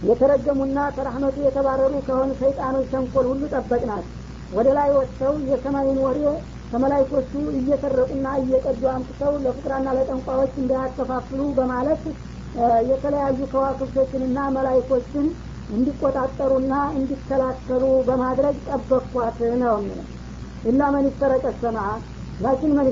[0.05, 4.05] የተረገሙና ከራህመቱ የተባረሩ ከሆኑ ሰይጣኖች ተንኮል ሁሉ ጠበቅናት።
[4.53, 6.19] ወደ ላይ ወጥተው የሰማይን ወሬ
[6.71, 12.03] ከመላይኮቹ እየሰረቁና እየቀዱ አምጥተው ለፍቅራና ለጠንቋዎች እንዳያከፋፍሉ በማለት
[12.89, 15.25] የተለያዩ ከዋክብቶችንና መላይኮችን
[15.69, 20.07] እንዲቆጣጠሩና እንዲከላከሉ በማድረግ ጠበቅኳት ነው የሚለው።
[20.63, 21.79] ኢላ መን ይስተረቀ ሰማ
[22.39, 22.87] ላኪን መን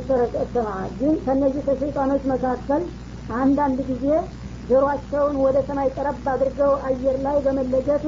[0.53, 2.81] ሰማ ግን ከነዚህ ከሸይጣኖች መካከል
[3.39, 4.05] አንዳንድ ጊዜ
[4.69, 8.03] ጆሮአቸውን ወደ ሰማይ ቀረብ አድርገው አየር ላይ በመለጀት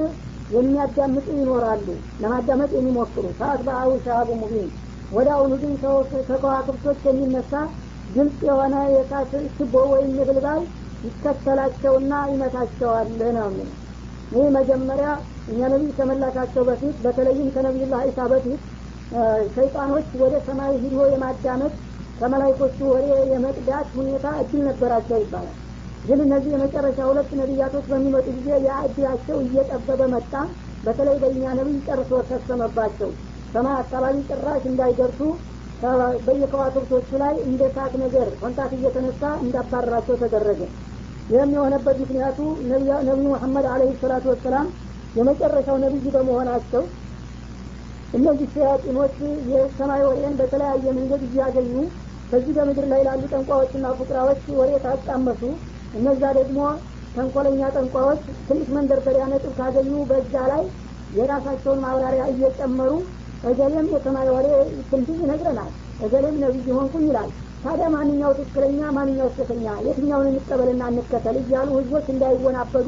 [0.50, 1.88] የሚያዳምጡ ይኖራሉ
[2.22, 4.70] ለማዳመጥ የሚሞክሩ። ሰዓት በአዊ ሻሃቡ ሙቢን።
[5.12, 5.74] ወደ አሁኑ ግን
[6.30, 7.52] ከከዋክብቶች የሚነሳ
[8.16, 10.62] ግልጽ የሆነ የሳት ችቦ ወይም የብልባል
[11.06, 13.50] ይከተላቸውና ይመታቸዋል ነው
[14.32, 15.10] ይህ መጀመሪያ
[15.52, 18.62] እኛ ነቢይ ከመላካቸው በፊት በተለይም ከነቢዩላህ ዒሳ በፊት
[19.56, 21.74] ሸይጣኖች ወደ ሰማይ ሂዶ የማዳመጥ
[22.20, 25.56] ከመላይኮቹ ወሬ የመቅዳት ሁኔታ እድል ነበራቸው ይባላል።
[26.06, 30.34] ግን እነዚህ የመጨረሻ ሁለት ነቢያቶች በሚመጡ ጊዜ ያ እድላቸው እየጠበበ መጣ።
[30.84, 33.12] በተለይ በእኛ ነቢይ ጨርሶ ተሰመባቸው
[33.54, 35.20] ሰማይ አካባቢ ጭራሽ እንዳይደርሱ
[36.26, 40.62] በየከዋክብቶቹ ላይ እንደ ሳት ነገር ኮንታት እየተነሳ እንዳባረራቸው ተደረገ
[41.30, 42.40] ይህም የሆነበት ምክንያቱ
[43.04, 44.68] ነቢዩ መሐመድ አለህ ሰላቱ ወሰላም
[45.16, 46.84] የመጨረሻው ነቢይ በመሆናቸው
[48.14, 49.16] እነዚህ ሸያጢኖች
[49.52, 51.74] የሰማይ ወሬን በተለያየ መንገድ እያገኙ
[52.30, 55.42] በዚህ በምድር ላይ ላሉ ጠንቋዎችና ፉቅራዎች ወሬ ታጣመሱ
[56.00, 56.60] እነዛ ደግሞ
[57.16, 60.64] ተንኮለኛ ጠንቋዎች ትንሽ መንደርደሪያ ነጥብ ካገኙ በዛ ላይ
[61.18, 62.92] የራሳቸውን ማብራሪያ እየጨመሩ
[63.50, 64.48] እገሌም የሰማይ ወሬ
[64.92, 65.72] ትንሽ ይነግረናል
[66.06, 67.30] እገሌም ነቢይ ሆንኩኝ ይላል
[67.66, 72.88] ታዲያ ማንኛው ትክክለኛ ማንኛው ስተተኛ የትኛውን እንቀበልና እንከተል እያሉ ህዝቦች እንዳይወናበዱ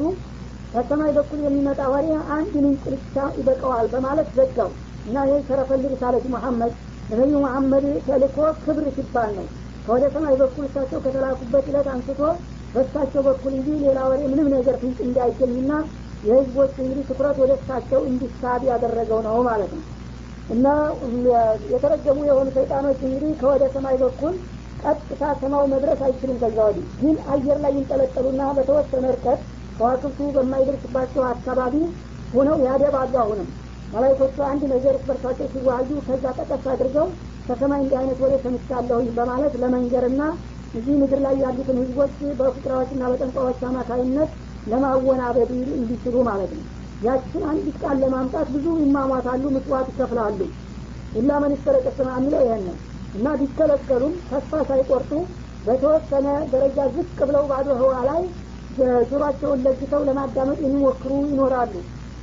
[0.72, 4.70] ከሰማይ በኩል የሚመጣ ወሬ አንድ ምንጭ ብቻ ይበቀዋል በማለት ዘጋው
[5.06, 6.72] እና ይህ ሸረፈል ሪሳለት መሐመድ
[7.12, 9.46] ነቢዩ መሐመድ ተልኮ ክብር ሲባል ነው።
[9.86, 12.20] ከወደ ሰማይ በኩል እሳቸው ከተላኩበት ዕለት አንስቶ
[12.74, 15.70] በእሳቸው በኩል እንጂ ሌላ ወሬ ምንም ነገር ፍንጭ እንዳይገኝና
[16.22, 19.84] የህዝቦች እንግዲህ ትኩረት ወደ እሳቸው እንዲሳብ ያደረገው ነው ማለት ነው።
[20.48, 20.66] እና
[21.72, 24.34] የተረገሙ የሆኑ ሰይጣኖች እንግዲህ ከወደ ሰማይ በኩል
[24.82, 29.40] ቀጥታ ሰማው መድረስ አይችሉም ከዛ ወዲህ። ግን አየር ላይ ይንጠለጠሉና በተወሰነ እርቀት
[29.78, 31.74] ከዋክብቱ በማይደርስባቸው አካባቢ
[32.32, 33.48] ሆነው ያደባሉ አሁንም።
[33.92, 37.06] መላይኮቹ አንድ ነገር በርሳቸው ሲዋዩ ከዛ ጠቀስ አድርገው
[37.46, 40.22] ከሰማይ እንዲህ አይነት ወሬ ሰምቻለሁኝ በማለት ለመንገርና
[40.74, 44.30] እዚህ ምድር ላይ ያሉትን ህዝቦች በፍቅራዎችና በጠንቋዎች አማካይነት
[44.72, 46.64] ለማወናበድ እንዲችሉ ማለት ነው።
[47.02, 50.40] ያችን አንዲት ቃል ለማምጣት ብዙ ይማሟታሉ ምጽዋት ይከፍላሉ።
[51.14, 52.76] ኢላ መን ስተረቀ ሰማ የሚለው ይሄን ነው
[53.14, 55.12] እና ቢከለከሉም ተስፋ ሳይቆርጡ
[55.64, 58.22] በተወሰነ ደረጃ ዝቅ ብለው ባዶ ህዋ ላይ
[59.10, 61.74] ጆሯቸውን ለግተው ለማዳመጥ የሚሞክሩ ይኖራሉ።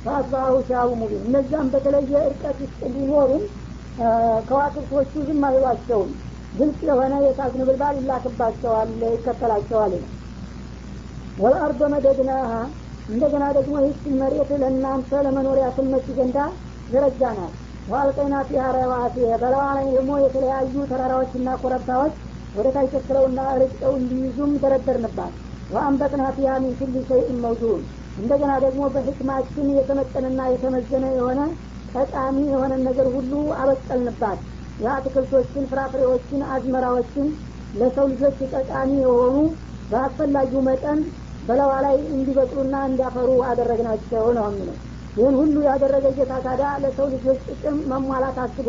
[0.04, 3.44] ፈአስባሁ ሻቡ ሙቢን። እነዛም በተለየ እርቀት ውስጥ ቢኖሩም
[4.48, 6.10] ከዋክብቶቹ ዝም አይሏቸውም
[6.52, 9.94] ግልጽ የሆነ የእሳት ነበልባል ይላክባቸዋል ይከተላቸዋል።
[11.36, 12.52] ወልአርዶ መደድናሃ
[13.08, 16.38] እንደገና ደግሞ ይህችን መሬት ለእናንተ ለመኖሪያ ትመች ዘንዳ
[16.88, 17.52] ዘረጋናል
[17.86, 22.14] ዋልቀይና ፊሃ ረዋሲ በለዋ ላይ ደግሞ የተለያዩ ተራራዎችና ኮረብታዎች
[22.54, 25.34] ወደ ታች ተክለውና ርጭው እንዲይዙም ደረደርንባት።
[25.70, 27.80] ወአንበጥና ፊሃ ሚን ኩል ሸይእን መውዱን
[28.16, 31.40] እንደገና ደግሞ በህክማችን የተመጠነና የተመዘነ የሆነ
[31.94, 34.40] ጠቃሚ የሆነ ነገር ሁሉ አበቀልንባት።
[34.78, 37.28] የአትክልቶችን ፍራፍሬዎችን አዝመራዎችን
[37.74, 39.36] ለሰው ልጆች ጠቃሚ የሆኑ
[39.90, 41.00] በአስፈላጊው መጠን
[41.42, 44.76] በለዋ ላይ እንዲበቅሉና እንዲያፈሩ አደረግናቸው ነው የሚለው
[45.16, 48.68] ይህን ሁሉ ያደረገ ጌታ ታዲያ ለሰው ልጆች ጥቅም መሟላት አስቦ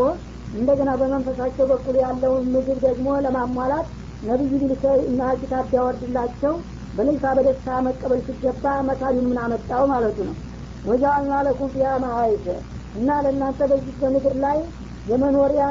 [0.53, 3.87] እንደገና በመንፈሳቸው በኩል ያለውን ምግብ ደግሞ ለማሟላት
[4.21, 6.53] ነቢዩ ቢልከ እና ኪታብ ቢያወርድላቸው
[6.93, 10.35] በልልታ በደስታ መቀበል ሲገባ መካሪውን ምን አመጣው ማለቱ ነው።
[10.83, 12.45] ወጃአልና ለኩም ፊያ መሀይፈ
[12.93, 14.57] እና ለእናንተ በዚህ በምድር ላይ
[15.05, 15.65] የመኖሪያ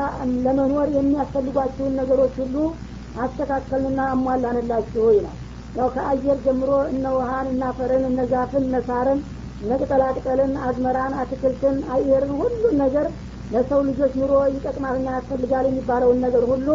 [0.45, 2.57] ለመኖር የሚያስፈልጓችሁን ነገሮች ሁሉ
[3.17, 5.37] አስተካከልንና አሟላንላችሁ ይላል።
[5.75, 9.21] ያው ከአየር ጀምሮ እነ ውሃን እነ አፈርን እነ ዛፍን እነ ሳርን
[9.79, 13.07] ቅጠላቅጠልን አዝመራን አትክልትን አየርን ሁሉን ነገር
[13.51, 16.69] ለሰው ልጆች ኑሮ ይጠቅማልና ያስፈልጋል የሚባለውን ነገር ሁሉ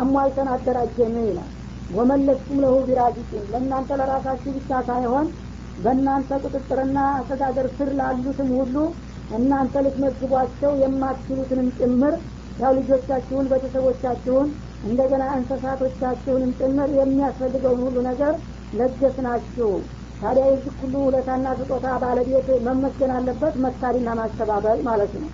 [0.00, 1.50] አሟልተን አደራጀን ይላል።
[1.96, 5.26] ወመለስኩም ለሁ ቢራዚቂን ለእናንተ ለራሳችሁ ብቻ ሳይሆን
[5.78, 8.76] በእናንተ ቁጥጥርና አስተዳደር ስር ላሉትም ሁሉ
[9.36, 12.14] እናንተ ልትመግቧቸው የማትችሉትንም ጭምር
[12.58, 14.48] ያው ልጆቻችሁን ቤተሰቦቻችሁን
[14.84, 18.34] እንደገና እንስሳቶቻችሁንም ጭምር የሚያስፈልገውን ሁሉ ነገር
[18.78, 19.70] ለገስናችሁ
[20.24, 25.30] ታዲያ የዚህ ሁሉ ውለታና ስጦታ ባለቤት መመስገን አለበት መካሪና ማስተባበል ማለት ነው።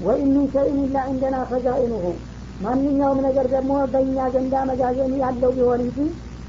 [0.00, 2.04] ወኢን ሚን ሸይን ኢላ እንደና ፈዛኢኑሁ
[2.62, 5.98] ማንኛውም ነገር ደግሞ በእኛ ዘንዳ መጋዘን ያለው ቢሆን እንጂ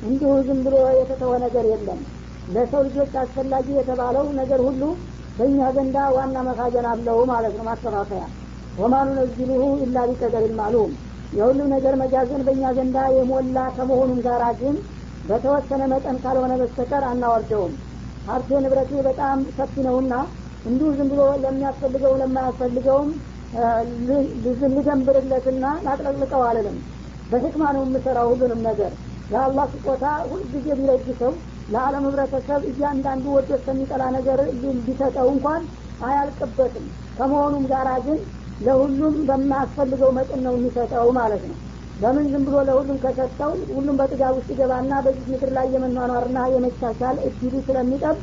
[0.04, 2.00] እንዲሁ ዝም ብሎ የተተወ ነገር የለም።
[2.54, 4.82] ለሰው ልጆች አስፈላጊ የተባለው ነገር ሁሉ
[5.38, 8.24] በእኛ ዘንዳ ዋና መካዘን አለው ማለት ነው። ማስተካከያ።
[8.78, 10.92] ወማኑ ነዝሉሁ ኢላ ቢቀደር ማሉም።
[11.34, 14.76] የሁሉም ነገር መጋዘን በእኛ ዘንዳ የሞላ ከመሆኑም ጋር ግን
[15.24, 17.74] በተወሰነ መጠን ካልሆነ በስተቀር አናወርደውም።
[18.26, 20.14] ሀብቴ ንብረቴ በጣም ሰፊ ነውና
[20.66, 23.10] እንዲሁ ዝም ብሎ ለሚያስፈልገው ለማያስፈልገውም
[24.70, 26.78] ልገንብርለትና ላጥለቅልቀው አልልም።
[27.30, 28.92] በህክማ ነው የምሰራው ሁሉንም ነገር
[29.30, 31.34] የአላህ ስጦታ ሁልጊዜ ቢለግሰው
[31.70, 34.40] ለዓለም ህብረተሰብ እያንዳንዱ ወዶ እስከሚጠላ ነገር
[34.88, 35.62] ቢሰጠው እንኳን
[36.00, 36.86] አያልቅበትም።
[37.18, 38.20] ከመሆኑም ጋራ ግን
[38.60, 41.58] ለሁሉም በማያስፈልገው መጠን ነው የሚሰጠው ማለት ነው
[42.04, 43.52] ለምን ዝም ብሎ ለሁሉም ከሰጠው?
[43.74, 48.18] ሁሉም በጥጋብ ውስጥ ይገባና በዚህ ምድር ላይ የመኗኗርና የመቻቻል እድሉ ስለሚጠብ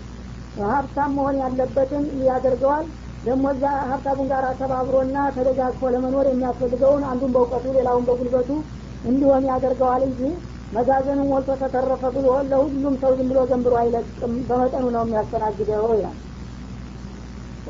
[0.69, 2.87] ሀብታም መሆን ያለበትን ያደርገዋል።
[3.25, 8.51] ደግሞ እዛ ሀብታሙን ጋር ተባብሮና ተደጋግፎ ለመኖር የሚያስፈልገውን አንዱን በእውቀቱ ሌላውን በጉልበቱ
[9.05, 10.23] እንዲሆን ያደርገዋል እንጂ
[10.73, 16.19] መጋዘኑን ሞልቶ ተተረፈ ብሎ ለሁሉም ሰው ዝም ብሎ ገንብሮ አይለቅም። በመጠኑ ነው የሚያስተናግደው ይላል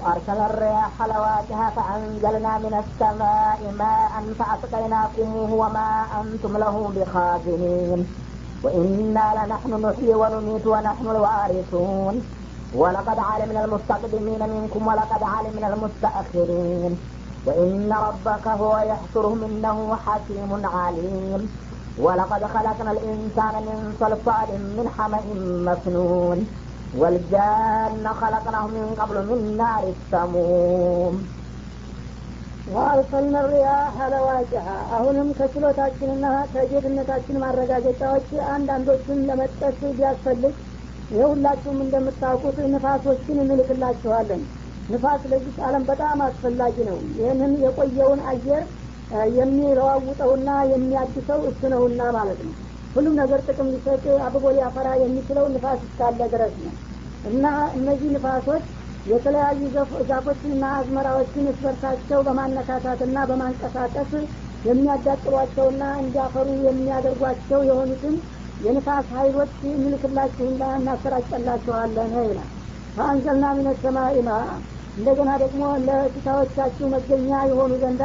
[0.01, 8.01] وأرسل الرياح لواجها فأنزلنا من السماء ماء فأسقيناكموه وما أنتم له بخازنين.
[8.65, 12.15] وإنا لنحن نحيي ونميت ونحن الوارثون.
[12.75, 16.93] ولقد علمنا المستقدمين منكم ولقد علمنا المستأخرين.
[17.47, 21.43] وإن ربك هو يحشرهم إنه حكيم عليم.
[21.99, 25.21] ولقد خلقنا الإنسان من صلصال من حمأ
[25.69, 26.39] مسنون.
[26.94, 31.16] والجان خلقناه من قبل من نار السموم
[32.68, 40.56] ወአርሰልና ሪያህ ለዋጅሃ አሁንም ከችሎታችንና ከጌትነታችን ማረጋገጫዎች አንዳንዶችን ለመጥቀስ ቢያስፈልግ
[41.12, 44.42] የሁላችሁም እንደምታውቁት ንፋሶችን እንልክላችኋለን
[44.90, 48.64] ንፋስ ለዚህ ዓለም በጣም አስፈላጊ ነው ይህንን የቆየውን አየር
[49.40, 52.56] የሚለዋውጠውና የሚያድሰው እሱ ነውና ማለት ነው
[52.95, 56.75] ሁሉም ነገር ጥቅም ሊሰጥ አብቦ ሊያፈራ የሚችለው ንፋስ እስካለ ድረስ ነው።
[57.25, 57.45] እና
[57.77, 58.65] እነዚህ ንፋሶች
[59.07, 59.61] የተለያዩ
[60.09, 64.11] ዛፎችንና አዝመራዎችን እስበርሳቸው በማነካታትና በማንቀሳቀስ
[64.65, 68.17] የሚያዳጥሯቸውና እንዲያፈሩ የሚያደርጓቸው የሆኑትን
[68.61, 72.51] የንፋስ ሀይሎች እንልክላችሁና እናሰራጨላችኋለን ይላል።
[72.97, 74.17] ፈአንዘልና ሚነ ሰማይ
[74.97, 78.03] እንደገና ደግሞ ለፊታዎቻችሁ መገኛ የሆኑ ዘንዳ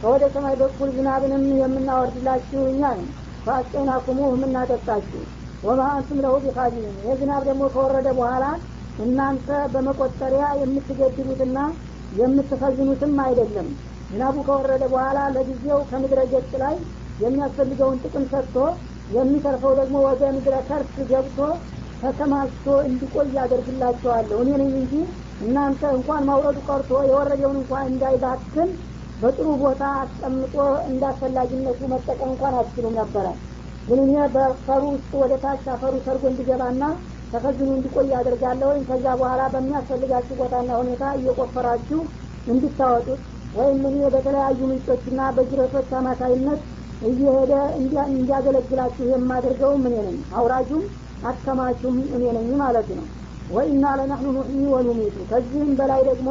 [0.00, 3.06] ከወደ ሰማይ በኩል ዝናብንም የምናወርድላችሁ እኛ ነን
[3.46, 5.22] ፈአስቀይናኩሙ የምናጠጣችሁ
[5.62, 8.44] ወማ አንቱም ለሁ ቢኻዚን ይህ ዝናብ ደግሞ ከወረደ በኋላ
[8.98, 11.58] እናንተ በመቆጠሪያ የምትገድሉትና
[12.18, 13.68] የምትፈዝኑትም አይደለም።
[14.10, 16.74] ዝናቡ ከወረደ በኋላ ለጊዜው ከምድረ ገጽ ላይ
[17.20, 18.56] የሚያስፈልገውን ጥቅም ሰጥቶ
[19.14, 21.38] የሚተርፈው ደግሞ ወደ ምድረ ከርስ ገብቶ
[22.02, 24.94] ተከማችቶ እንዲቆይ ያደርግላቸዋለሁ እኔ ነኝ እንጂ
[25.40, 28.70] እናንተ እንኳን ማውረዱ ቀርቶ የወረደውን እንኳን እንዳይባክን
[29.18, 30.54] በጥሩ ቦታ አስቀምጦ
[30.88, 33.26] እንዳስፈላጊነቱ መጠቀም እንኳን አትችሉም ነበረ።
[33.86, 36.82] ግን እኔ በፈሩ ውስጥ ወደ ታች አፈሩ ሰርጎ እንዲገባና
[37.32, 42.00] ተከዝኑ እንዲቆይ አደርጋለሁ ወይም ከዛ በኋላ በሚያስፈልጋችሁ ቦታና ሁኔታ እየቆፈራችሁ
[42.46, 43.20] እንድታወጡት
[43.54, 46.60] ወይም እኔ በተለያዩ ምንጮችና በጅረቶች አማካይነት
[47.02, 47.52] እየሄደ
[48.10, 50.82] እንዲያገለግላችሁ የማደርገው እኔ ነኝ። አውራጁም
[51.30, 53.06] አከማቹም እኔ ነኝ ማለት ነው።
[53.50, 56.28] ወኢና ለነህኑ ኑሕyi ወኑሚቱ። ከዚህም በላይ ደግሞ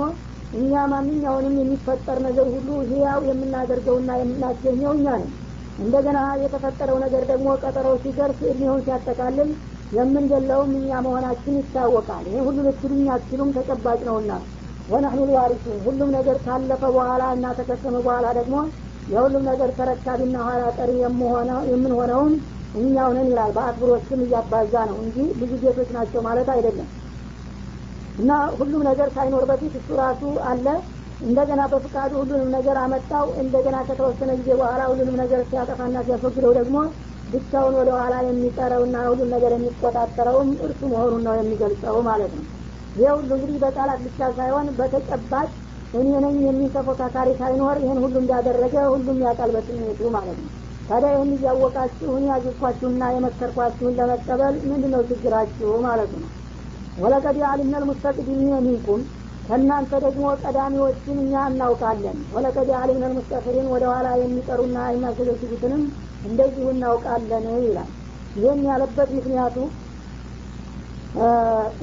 [0.53, 5.31] እኛ ማንኛውንም የሚፈጠር ነገር ሁሉ ህያው የምናደርገውና የምናስገኘው እኛ ነን።
[5.77, 9.49] እንደገና የተፈጠረው ነገር ደግሞ ቀጠሮው ሲደርስ እድሜውን ሲያጠቃልል
[9.91, 14.31] የምንገለውም እኛ መሆናችን ይታወቃል። ይህ ሁሉ ልትሉኝ አትችሉም ተጨባጭ ነውና
[14.87, 18.55] ወነህኑ ልዋሪሱን። ሁሉም ነገር ካለፈ በኋላ እና ተከሰመ በኋላ ደግሞ
[19.07, 20.91] የሁሉም ነገር ተረካቢና ኋላ ቀሪ
[21.69, 22.33] የምንሆነውን
[22.75, 26.87] እኛው ነን ይላል። በአክብሮት ስም እያባዛ ነው እንጂ ብዙ ጌቶች ናቸው ማለት አይደለም
[28.17, 30.65] እና ሁሉም ነገር ሳይኖር በፊት እሱ ራሱ አለ።
[31.21, 36.77] እንደገና በፍቃዱ ሁሉንም ነገር አመጣው። እንደገና ከተወሰነ ጊዜ በኋላ ሁሉንም ነገር ሲያጠፋና ሲያስወግደው ደግሞ
[37.33, 42.45] ብቻውን ወደ ኋላ የሚቀረውና ሁሉም ነገር የሚቆጣጠረውም እርሱ መሆኑን ነው የሚገልጸው ማለት ነው።
[42.95, 45.49] ይህ ሁሉ እንግዲህ በቃላት ብቻ ሳይሆን በተጨባጭ
[45.93, 46.69] እኔ ነኝ የሚል
[47.39, 50.51] ሳይኖር ይህን ሁሉ እንዳደረገ ሁሉም ያውቃል በስሜቱ ማለት ነው።
[50.87, 56.29] ታዲያ ይህን እያወቃችሁ እኔ ያዘዝኳችሁና የመከርኳችሁን ለመቀበል ምንድ ነው ችግራችሁ ማለት ነው
[56.97, 59.01] ወለቀድ አሊምነ ልሙስተቅዲሚነ ሚንኩም
[59.47, 65.81] ከእናንተ ደግሞ ቀዳሚዎችን እኛ እናውቃለን። ወለቀድ አሊምነ ልሙስተፊሪን ወደ ኋላ የሚቀሩና የሚያዘገዝጉትንም
[66.23, 67.89] እንደዚሁ እናውቃለን ይላል።
[68.35, 69.57] ይህን ያለበት ምክንያቱ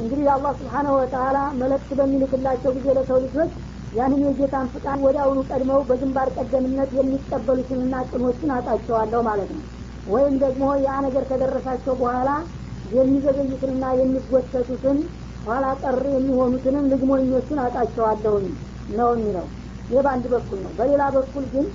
[0.01, 3.51] እንግዲህ አላህ ስብሓናሁ ወተላ መለክት በሚልክላቸው ጊዜ ለሰው ልጆች
[3.93, 9.63] ያንን የጌታን ፍቃድ ወደ አሁኑ ቀድመው በግንባር ቀደምነት የሚቀበሉትንና ቅኖችን አጣቸዋለሁ ማለት ነው።
[10.07, 12.29] ወይም ደግሞ ያ ነገር ከደረሳቸው በኋላ
[12.91, 14.99] የሚዘገዩትንና የሚጎተቱትን
[15.45, 18.47] ኋላ ቀር የሚሆኑትንም ልግሞኞችን አጣቸዋለሁኝ
[18.93, 19.47] ነው የሚለው።
[19.91, 21.67] ይህ በአንድ በኩል ነው። በሌላ በኩል ግን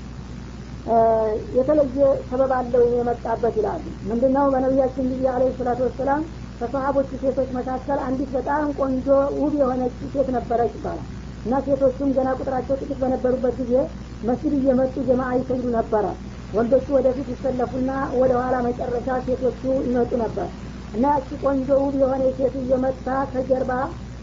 [1.57, 4.45] የተለየ ሰበብ አለው የመጣበት ይላሉ። ምንድነው?
[4.53, 6.21] በነቢያችን ጊዜ አለ ሰላቱ ወሰላም
[6.59, 9.07] ከሰሀቦቹ ሴቶች መካከል አንዲት በጣም ቆንጆ
[9.39, 11.07] ውብ የሆነች ሴት ነበረች ይባላል።
[11.45, 13.73] እና ሴቶቹም ገና ቁጥራቸው ጥቂት በነበሩበት ጊዜ
[14.21, 16.05] መስጅድ እየመጡ ጀማ ይሰግዱ ነበረ።
[16.53, 20.47] ወንዶቹ ወደፊት ይሰለፉና ወደ ኋላ መጨረሻ ሴቶቹ ይመጡ ነበር
[20.95, 23.71] እና ያቺ ቆንጆ ውብ የሆነ ሴት እየመታ ከጀርባ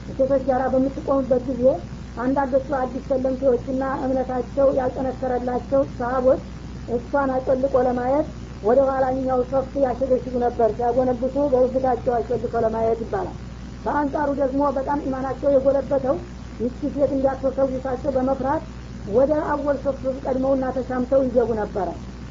[0.09, 1.65] ሴቶች ጋር በምትቆሙበት ጊዜ
[2.17, 6.43] አንዳንዶቹ አዲስ ሰለምቴዎችና እምነታቸው ያልጠነከረላቸው ሰሀቦች
[6.89, 8.29] እሷን አጮልቆ ለማየት
[8.63, 13.37] ወደ ኋላኛው ሶፍ ያሸገሽጉ ነበር። ሲያጎነብሱ በብብታቸው አጮልቆ ለማየት ይባላል።
[13.85, 16.17] በአንጻሩ ደግሞ በጣም ኢማናቸው የጎለበተው
[16.61, 18.65] ይቺ ሴት እንዳትወሰውሳቸው በመፍራት
[19.09, 21.89] ወደ አወል ሶፍ ቀድመውና ተሻምተው ይገቡ ነበረ።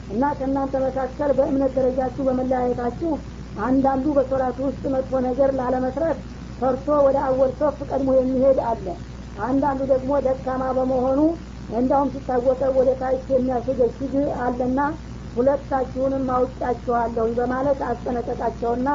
[0.09, 3.11] እና ከእናንተ መካከል በእምነት ደረጃችሁ በመለያየታችሁ
[3.59, 6.19] አንዳንዱ በሶላቱ ውስጥ መጥፎ ነገር ላለመስረት
[6.59, 8.85] ፈርቶ ወደ አወል ሶፍ ቀድሞ የሚሄድ አለ።
[9.43, 11.19] አንዳንዱ ደግሞ ደካማ በመሆኑ
[11.69, 14.13] እንዳውም ሲታወቀ ወደ ታች የሚያሸገሽግ
[14.45, 14.79] አለና
[15.35, 18.87] ሁለታችሁንም አውጫችኋለሁ በማለት አስጠነቀቃቸውና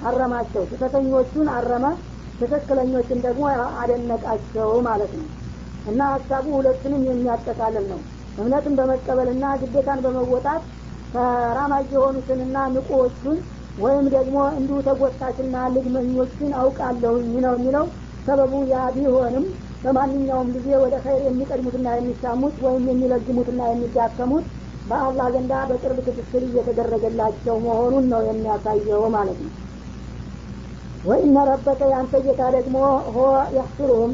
[0.00, 1.84] አረማቸው። ስህተተኞቹን አረመ
[2.40, 3.44] ትክክለኞችን ደግሞ
[3.80, 5.28] አደነቃቸው ማለት ነው።
[5.84, 8.00] እና ሀሳቡ ሁለቱንም የሚያጠቃልል ነው።
[8.38, 10.62] እምነትን በመቀበልና ግዴታን በመወጣት
[11.12, 13.36] ተራማጅ የሆኑትንና ንቁዎቹን
[13.78, 17.86] ወይም ደግሞ እንዲሁ ተጎታችና ልግመኞችን አውቃለሁኝ ነው የሚለው።
[18.26, 19.46] ሰበቡ ያ ቢሆንም
[19.84, 24.46] በማንኛውም ጊዜ ወደ ኸይር የሚቀድሙትና የሚሻሙት ወይም የሚለግሙትና የሚዳከሙት
[24.88, 29.52] በአላህ ዘንዳ በቅርብ ክትትል እየተደረገላቸው መሆኑን ነው የሚያሳየው ማለት ነው።
[31.04, 32.76] ወኢነ ረበከ የአንተ ጌታ ደግሞ
[33.14, 33.18] ሆ
[33.56, 34.12] ያሕሱሩሁም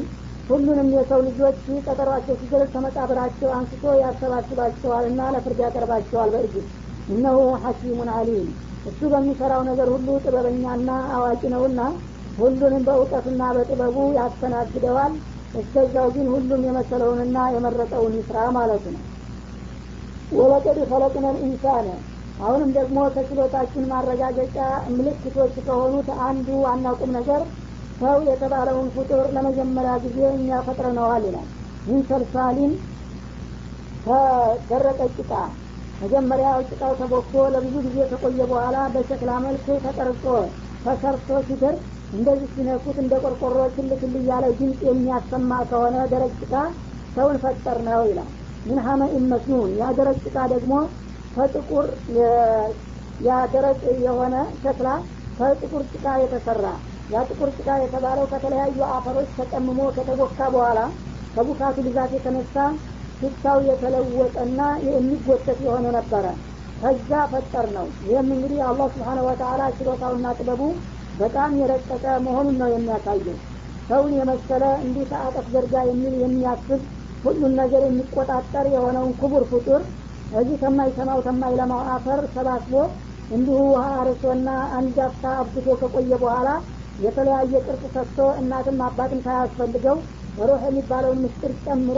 [0.49, 6.65] ሁሉንም የሰው ልጆች ቀጠሯቸው ሲደርስ ከመቃብራቸው አንስቶ ያሰባስባቸዋልና ለፍርድ ያቀርባቸዋል በእርግጥ።
[7.09, 8.49] እነሁ ሐኪሙን አሊም
[8.85, 11.81] እሱ በሚሰራው ነገር ሁሉ ጥበበኛና አዋቂ ነውና
[12.37, 15.13] ሁሉንም በእውቀትና በጥበቡ ያስተናግደዋል።
[15.53, 19.01] እስከዛው ግን ሁሉም የመሰለውንና የመረጠውን ይስራ ማለት ነው።
[20.31, 21.87] ወለቀድ ፈለቅነ ልኢንሳነ።
[22.39, 24.57] አሁንም ደግሞ ከችሎታችን ማረጋገጫ
[24.93, 27.41] ምልክቶች ከሆኑት አንዱ ዋና ቁም ነገር
[27.99, 31.49] ሰው የተባለውን ፍጡር ለመጀመሪያ ጊዜ እኛ ፈጥረነዋል ይላል።
[31.85, 32.71] ይህ ሰልሳሊን
[34.05, 35.31] ከደረቀ ጭቃ
[36.01, 40.23] መጀመሪያ ጭቃው ተቦክቶ ለብዙ ጊዜ ከቆየ በኋላ በሸክላ መልክ ተቀርጾ
[40.85, 41.81] ተሰርቶ ሲደርስ
[42.13, 46.53] እንደዚህ ሲነኩት እንደ ቆርቆሮ ክል ክል እያለ ድምፅ የሚያሰማ ከሆነ ደረቅ ጭቃ
[47.15, 48.29] ሰውን ፈጠር ነው ይላል።
[48.65, 50.17] ምን ሀመኢን መስኑን ያ ደረቅ
[50.53, 50.73] ደግሞ
[51.35, 51.85] ከጥቁር
[53.19, 53.39] ያ
[54.01, 54.89] የሆነ ሸክላ
[55.37, 56.65] ከጥቁር ጭቃ የተሰራ
[57.13, 60.79] ያ ጥቁር ጭቃ የተባለው ከተለያዩ አፈሮች ተቀምሞ ከተቦካ በኋላ
[61.35, 62.55] ከቡካቱ ብዛት የተነሳ
[63.21, 66.25] ሽታው የተለወጠና የሚጎተት የሆነ ነበረ።
[66.81, 70.61] ከዛ ፈጠር ነው ይህም እንግዲህ አላህ ስብሓነ ወተላ ችሎታውና ጥበቡ
[71.13, 73.37] በጣም የረቀቀ መሆኑን ነው የሚያሳየው።
[73.89, 76.81] ሰውን የመሰለ እንዲህ ከአጠፍ ዘርጋ የሚል የሚያስብ
[77.23, 79.81] ሁሉን ነገር የሚቆጣጠር የሆነውን ክቡር ፍጡር
[80.31, 82.73] እዚህ ከማይሰማው ከማይለማው አፈር ሰባስቦ
[83.29, 84.47] እንዲሁ ውሃ አርሶና
[84.77, 86.49] አንጃፍታ አብዝቶ ከቆየ በኋላ
[87.01, 89.97] የተለያየ ቅርጽ ሰጥቶ እናትም አባትም ሳያስፈልገው
[90.39, 91.97] ሩህ የሚባለውን ምስጢር ጨምሮ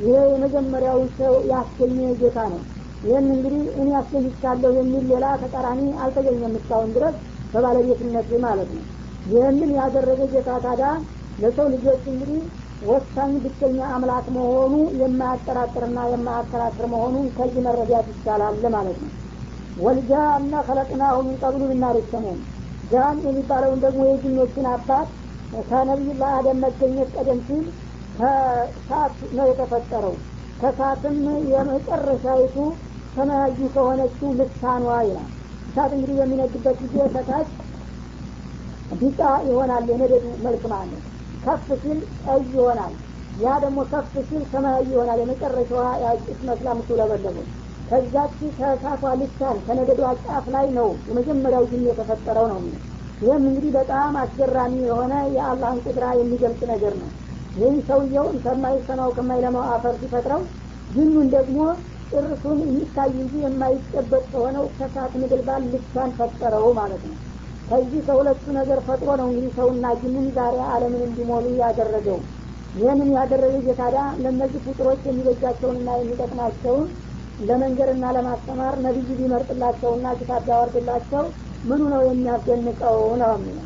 [0.00, 2.60] ይሄ የመጀመሪያው ሰው ያስገኘ ጌታ ነው።
[3.02, 7.16] ይህን እንግዲህ እኔ ያስገኝቻለሁ የሚል ሌላ ተቃራኒ አልተገኘም እስካሁን ድረስ
[7.54, 8.84] በባለቤትነት ማለት ነው።
[9.26, 10.84] ይህንን ያደረገ ጌታ ታዳ
[11.38, 12.40] ለሰው ልጆች እንግዲህ
[12.82, 19.12] ወሳኝ ብቸኛ አምላክ መሆኑ የማያጠራጥርና የማያከራክር መሆኑን ከዚህ መረዳት ይቻላል ማለት ነው።
[19.76, 21.62] ወልጃና ከለቅናሁ ሚን ቀብሉ
[22.10, 22.40] ሰሙን
[22.92, 25.08] ጃን የሚባለውን ደግሞ የጅኖችን አባት
[25.68, 27.64] ከነቢዩላህ አደም መገኘት ቀደም ሲል
[28.16, 30.14] ከሳት ነው የተፈጠረው።
[30.60, 31.16] ከሳትም
[31.52, 32.56] የመጨረሻይቱ
[33.14, 35.30] ሰማያዊ ከሆነችው ልሳኗ ይላል።
[35.68, 37.48] እሳት እንግዲህ በሚነድበት ጊዜ ከታች
[39.00, 41.02] ቢጫ ይሆናል የነደዱ መልክ ማለት
[41.42, 42.94] ከፍ ሲል ቀይ ይሆናል።
[43.36, 47.46] ያ ደግሞ ከፍ ሲል ሰማያዊ ይሆናል። የመጨረሻዋ ያጭስ መስላ ምትውለበለበው
[47.92, 52.60] ከዛች ከእሳቷ ልሳን ከነደዷ ጫፍ ላይ ነው የመጀመሪያው ጅን የተፈጠረው ነው።
[53.20, 57.10] ይህም እንግዲህ በጣም አስገራሚ የሆነ የአላህን ቁድራ የሚገልጽ ነገር ነው።
[57.56, 60.40] ይህም ሰውየውን ከማይሰማው ከማይለማው አፈር ሲፈጥረው
[60.90, 61.58] ጅኑን ደግሞ
[62.12, 67.16] ጭርሱን የሚታይ እንጂ የማይጨበጥ ከሆነው ከሳት ምድልባል ልሳን ፈጠረው ማለት ነው።
[67.68, 72.18] ከዚህ ከሁለቱ ነገር ፈጥሮ ነው እንግዲህ ሰውና ጅንን ዛሬ አለምን እንዲሞሉ ያደረገው።
[72.74, 76.84] ይህንን ያደረገ ጌታዳ ለእነዚህ ፍጡሮች የሚበጃቸውንና የሚጠቅማቸውን
[77.47, 81.23] ለመንገርና ለማስተማር ነቢይ ቢመርጥላቸውና ኪታብ ቢያወርድላቸው
[81.69, 83.65] ምኑ ነው የሚያስደንቀው ነው የሚለው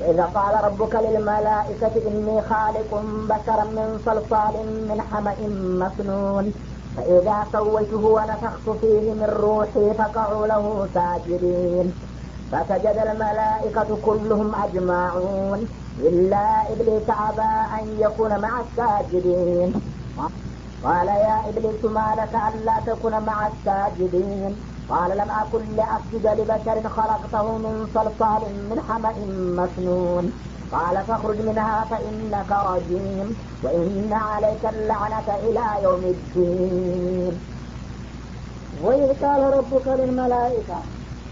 [0.00, 2.90] وإذا قال ربك للملائكة إني خالق
[3.30, 4.54] بشرا من صلصال
[4.88, 5.36] من حمأ
[5.82, 6.46] مسنون
[6.94, 10.64] فإذا سويته ونفخت فيه من روحي فقعوا له
[10.94, 11.86] ساجدين
[12.52, 15.60] فسجد الملائكة كلهم أجمعون
[16.00, 19.70] إلا إبليس أبى أن يكون مع الساجدين
[20.82, 24.52] قال يا إبليس ما لك ألا تكون مع الساجدين
[24.88, 29.14] قال لم أكن لأسجد لبشر خلقته من صلصال من حمأ
[29.58, 30.24] مسنون
[30.72, 33.28] قال فاخرج منها فإنك رجيم
[33.64, 37.34] وإن عليك اللعنة إلى يوم الدين
[38.84, 40.70] ወይህ ቃለ ረቡከ ልልመላኢካ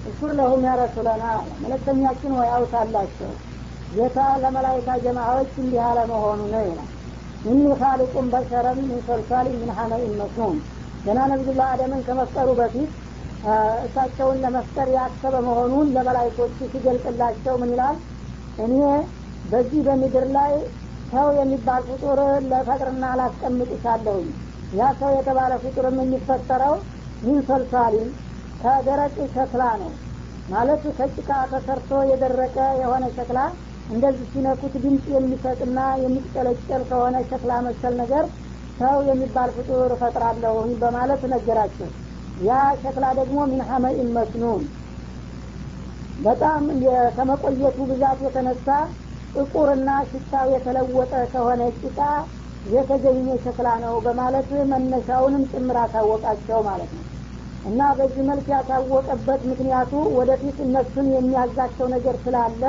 [0.08, 1.24] እሱር ለሁም ያረሱለና
[1.62, 3.30] መለክተኛችን ወይ አውሳላቸው
[3.96, 6.90] ጌታ ለመላይካ ጀማዎች እንዲህ አለ መሆኑ ነው ይላል
[7.45, 10.13] ኢኒ ካሊቁን በሸረን ሚን ሰልሳል ምን ሐመኢን
[11.05, 12.91] ገና ነቢዩላህ አደምን ከመፍጠሩ በፊት
[13.85, 17.97] እሳቸውን ለመፍጠር ያሰበ መሆኑን ለመላይኮች ሲገልጽላቸው ምን ይላል?
[18.57, 18.73] እኔ
[19.43, 20.53] በዚህ በምድር ላይ
[21.11, 24.29] ሰው የሚባል ፍጡር ለፈጥርና ላስቀምጥሻለሁኝ።
[24.71, 26.75] ያ ሰው የተባለ ፍጡርም የሚፈጠረው
[27.47, 28.09] ሰልሳሊን
[28.59, 29.91] ከደረቅ ሸክላ ነው።
[30.47, 33.39] ማለት ከጭቃ ተሰርቶ የደረቀ የሆነ ሸክላ
[33.89, 38.23] እንደዚህ ሲነኩት ድምፅ የሚሰጥና የሚጨለጨል ከሆነ ሸክላ መሰል ነገር
[38.79, 41.89] ሰው የሚባል ፍጡር እፈጥራለሁኝ በማለት ነገራቸው።
[42.41, 44.63] ያ ሸክላ ደግሞ ሚን ሐመኢን መስኑን።
[46.19, 46.63] በጣም
[47.15, 48.67] ከመቆየቱ ብዛት የተነሳ
[49.35, 51.99] ጥቁርና ሽታው የተለወጠ ከሆነ ጭቃ
[52.73, 57.03] የተገኘ ሸክላ ነው በማለት መነሻውንም ጭምር አሳወቃቸው ማለት ነው።
[57.65, 62.63] እና በዚህ መልክ ያሳወቀበት ምክንያቱ ወደፊት እነሱን የሚያዛቸው ነገር ስላለ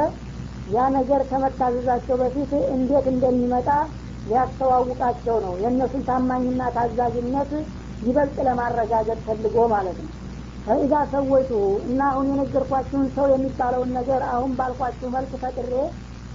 [0.66, 3.68] ያ ነገር ከመታዘዛቸው በፊት እንዴት እንደሚመጣ
[4.26, 7.50] ሊያስተዋውቃቸው ነው። የእነሱን ታማኝና ታዛዥነት
[8.02, 10.12] ይበልጥ ለማረጋገጥ ፈልጎ ማለት ነው።
[10.66, 11.50] ፈኢዛ ሰወይቱ
[11.86, 15.72] እና አሁን የነገርኳችሁን ሰው የሚባለውን ነገር አሁን ባልኳችሁ መልክ ፈጥሬ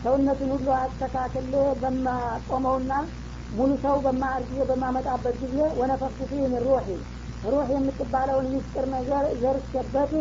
[0.04, 1.52] ሰውነቱን ሁሉ አስተካክሌ
[1.82, 2.94] በማቆመውና
[3.52, 5.58] ሙሉ ሰው በማአርጊዜ በማመጣበት ጊዜ
[6.44, 6.88] ምን ሩሒ
[7.46, 10.12] ሩህ የምትባለውን ሚስጥር ነገር ዘርቼበት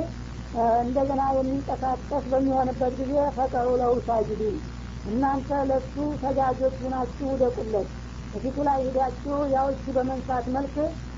[0.81, 4.57] እንደገና የሚንቀሳቀስ በሚሆንበት ጊዜ ፈቀሩ ለው ሳጅዲን
[5.05, 7.89] እናንተ ለሱ ሰጋጆች ሁናችሁ ውደቁለት።
[8.33, 9.37] በፊቱ ላይ ሂዳችሁ
[9.71, 10.75] እሱ በመንሳት መልክ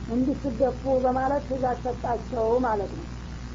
[0.09, 3.07] እንዲስደፉ በማለት ትእዛዝ ሰጣቸው ማለት ነው።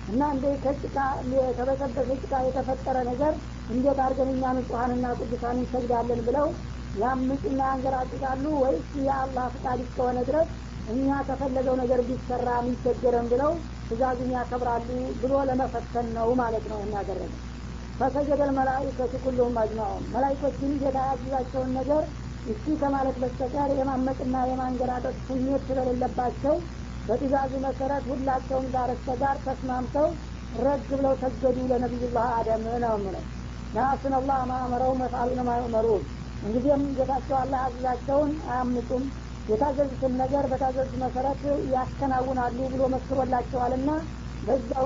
[0.07, 0.97] እና እንደ ከጭቃ
[1.31, 3.33] የተበሰበሰ ጭቃ የተፈጠረ ነገር
[3.69, 6.47] እንዴት አድርገን እኛ ንጹሀንና ቅዱሳን እንሰግዳለን ብለው
[6.95, 10.49] ያምፁና ያንገራጭቃሉ ወይስ የአላህ ፍቃድ እስከሆነ ድረስ
[10.93, 13.51] እኛ ከፈለገው ነገር ቢሰራ የሚቸገረን ብለው
[13.89, 14.87] ትእዛዙን ያከብራሉ
[15.21, 17.31] ብሎ ለመፈተን ነው ማለት ነው እናደረገ
[17.99, 22.03] ፈሰጀደል መላይከቱ ኩሉሁም አጅማዑን። መላይኮችን ጌታ ያዘዛቸውን ነገር
[22.51, 26.55] እሺ ከማለት በስተቀር የማመፅና የማንገራጠጥ ስሜት ስለሌለባቸው
[27.07, 30.07] በትእዛዙ መሰረት ሁላቸውም ጋር ጋር ተስማምተው
[30.59, 33.25] ረግ ብለው ሰገዱ ለነቢዩላህ አደም ነው ምለው
[33.73, 36.03] ናሱን አላህ ማእመረው መፍአሉን ማእመሩን።
[36.43, 39.03] እንግዲህም ጌታቸው አላህ ያዘዛቸውን አያምፁም
[39.47, 41.41] የታዘዙትን ነገር በታዘዙት መሰረት
[41.73, 43.89] ያከናውናሉ ብሎ መስክሮላቸዋልና
[44.43, 44.85] በዛው